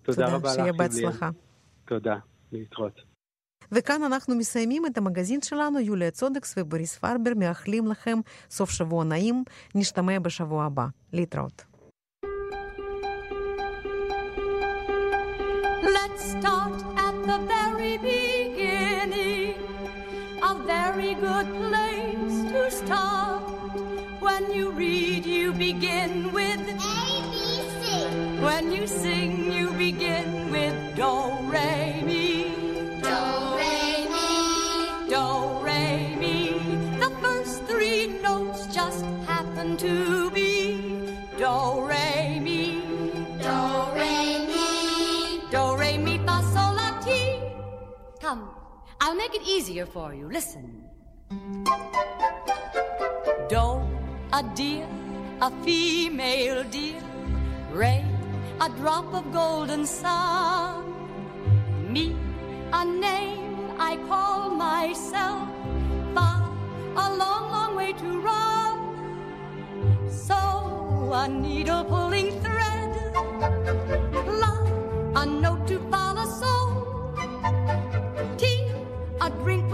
תודה, 0.02 0.26
תודה 0.26 0.36
רבה 0.36 0.50
לך, 0.50 0.56
שיהיה 0.56 0.74
בהצלחה. 0.74 1.30
תודה, 1.86 2.16
להתראות. 2.52 3.02
וכאן 3.72 4.04
אנחנו 4.04 4.36
מסיימים 4.36 4.86
את 4.86 4.98
המגזין 4.98 5.42
שלנו, 5.42 5.80
יוליה 5.80 6.12
צודקס 6.12 6.56
ובוריס 6.58 6.98
פרבר 6.98 7.32
מאחלים 7.36 7.88
לכם 7.88 8.20
סוף 8.50 8.70
שבוע 8.70 9.04
נעים, 9.04 9.44
נשתמע 9.76 10.20
בשבוע 10.20 10.66
הבא. 10.66 10.86
להתראות. 11.14 11.66
Let's 15.96 16.24
start 16.36 16.80
at 17.08 17.16
the 17.30 17.40
very 17.54 17.96
beginning, 18.10 19.56
a 20.52 20.54
very 20.74 21.14
good 21.26 21.50
place 21.62 22.38
to 22.52 22.62
start. 22.80 23.59
When 24.40 24.54
you 24.54 24.72
read, 24.72 25.26
you 25.26 25.52
begin 25.52 26.32
with 26.32 26.62
A, 26.62 27.22
B, 27.30 27.36
C. 27.82 28.42
When 28.42 28.72
you 28.72 28.88
sing, 28.88 29.52
you 29.52 29.70
begin 29.72 30.50
with 30.50 30.96
Do, 30.96 31.12
Re, 31.44 32.02
Mi. 32.06 32.44
Do, 33.04 33.18
Re, 33.60 34.08
Mi. 34.08 35.10
Do, 35.10 35.60
Re, 35.62 36.16
Mi. 36.16 36.54
The 37.00 37.12
first 37.22 37.64
three 37.64 38.08
notes 38.24 38.68
just 38.74 39.04
happen 39.28 39.76
to 39.76 40.32
be 40.32 41.18
Do, 41.38 41.86
Re, 41.86 42.40
Mi. 42.40 42.80
Do, 43.44 43.60
Re, 43.94 44.48
Mi. 44.48 45.42
Do, 45.52 45.76
Re, 45.76 45.98
Mi, 45.98 46.18
Fa, 46.20 46.42
Sol, 46.54 46.76
La, 46.80 46.98
Ti. 47.02 47.42
Come, 48.22 48.50
I'll 49.02 49.16
make 49.16 49.36
it 49.36 49.46
easier 49.46 49.86
for 49.86 50.14
you. 50.14 50.30
Listen. 50.32 50.86
Do, 53.50 53.82
a 54.32 54.44
deer, 54.56 54.88
a 55.42 55.50
female 55.64 56.64
deer. 56.66 57.02
Ray, 57.72 58.06
a 58.62 58.70
drop 58.70 59.14
of 59.14 59.32
golden 59.34 59.86
sun. 59.86 60.86
Me, 61.88 62.16
a 62.74 62.86
name 62.86 63.72
I 63.80 63.98
call 64.08 64.52
myself. 64.52 65.48
Far, 66.14 66.50
a 66.96 67.16
long, 67.16 67.52
long 67.52 67.76
way 67.76 67.94
to 67.94 68.22
run. 68.22 68.78
So, 70.12 70.36
a 71.14 71.28
needle 71.28 71.84
pulling 71.86 72.40
thread. 72.42 72.92
Love, 74.44 75.16
a 75.16 75.26
note 75.26 75.68
to 75.68 75.80
follow. 75.90 76.26
Soul, 76.30 77.14
tea, 78.38 78.68
a 79.22 79.30
drink 79.30 79.69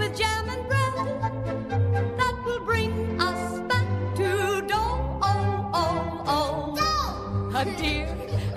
deer, 7.78 8.08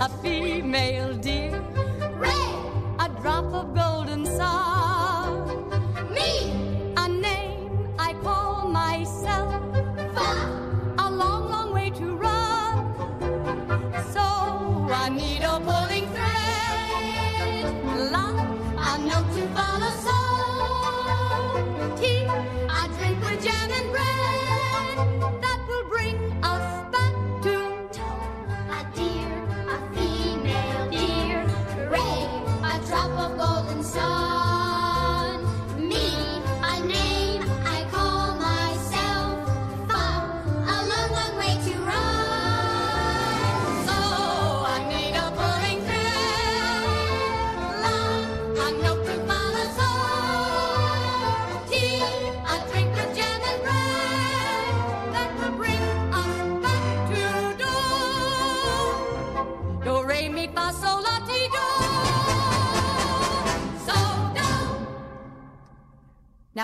a 0.01 0.09
female 0.23 1.15
deer. 1.15 1.48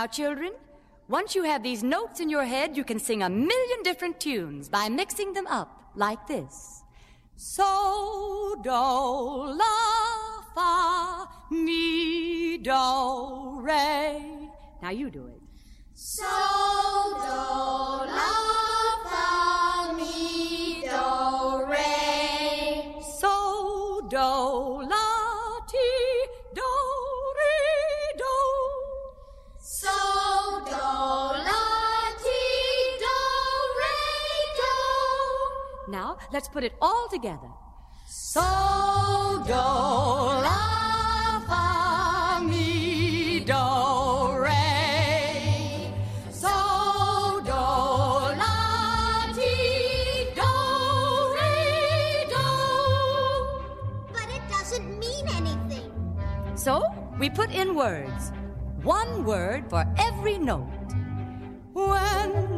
Now, 0.04 0.08
children, 0.08 0.52
once 1.08 1.34
you 1.34 1.44
have 1.44 1.62
these 1.62 1.82
notes 1.82 2.20
in 2.20 2.28
your 2.28 2.44
head, 2.44 2.76
you 2.76 2.84
can 2.84 2.98
sing 2.98 3.22
a 3.22 3.30
million 3.30 3.82
different 3.82 4.20
tunes 4.20 4.68
by 4.68 4.90
mixing 4.90 5.32
them 5.32 5.46
up 5.46 5.92
like 5.94 6.26
this. 6.26 6.82
So, 7.36 8.60
do, 8.62 8.70
la, 8.70 9.64
fa, 10.54 11.26
mi, 11.50 12.58
do, 12.58 13.60
re. 13.62 14.50
Now 14.82 14.90
you 14.90 15.08
do 15.08 15.26
it. 15.26 15.40
So, 15.94 16.22
do, 16.22 18.12
la, 18.12 18.53
Now, 36.04 36.18
let's 36.34 36.48
put 36.48 36.64
it 36.64 36.74
all 36.82 37.08
together. 37.08 37.48
So, 38.06 38.42
do, 39.46 39.54
la, 40.46 41.40
fa, 41.48 42.44
mi, 42.44 43.40
do, 43.40 43.64
re. 44.36 45.88
So, 46.28 46.52
do, 47.48 47.62
la, 48.42 49.32
ti, 49.32 50.28
do, 50.36 50.52
re, 51.36 52.28
do. 52.34 52.48
But 54.12 54.28
it 54.28 54.44
doesn't 54.50 54.98
mean 54.98 55.26
anything. 55.40 55.88
So, 56.54 56.84
we 57.18 57.30
put 57.30 57.50
in 57.50 57.74
words. 57.74 58.30
One 58.82 59.24
word 59.24 59.70
for 59.70 59.86
every 59.96 60.36
note. 60.36 60.68
When 61.72 62.53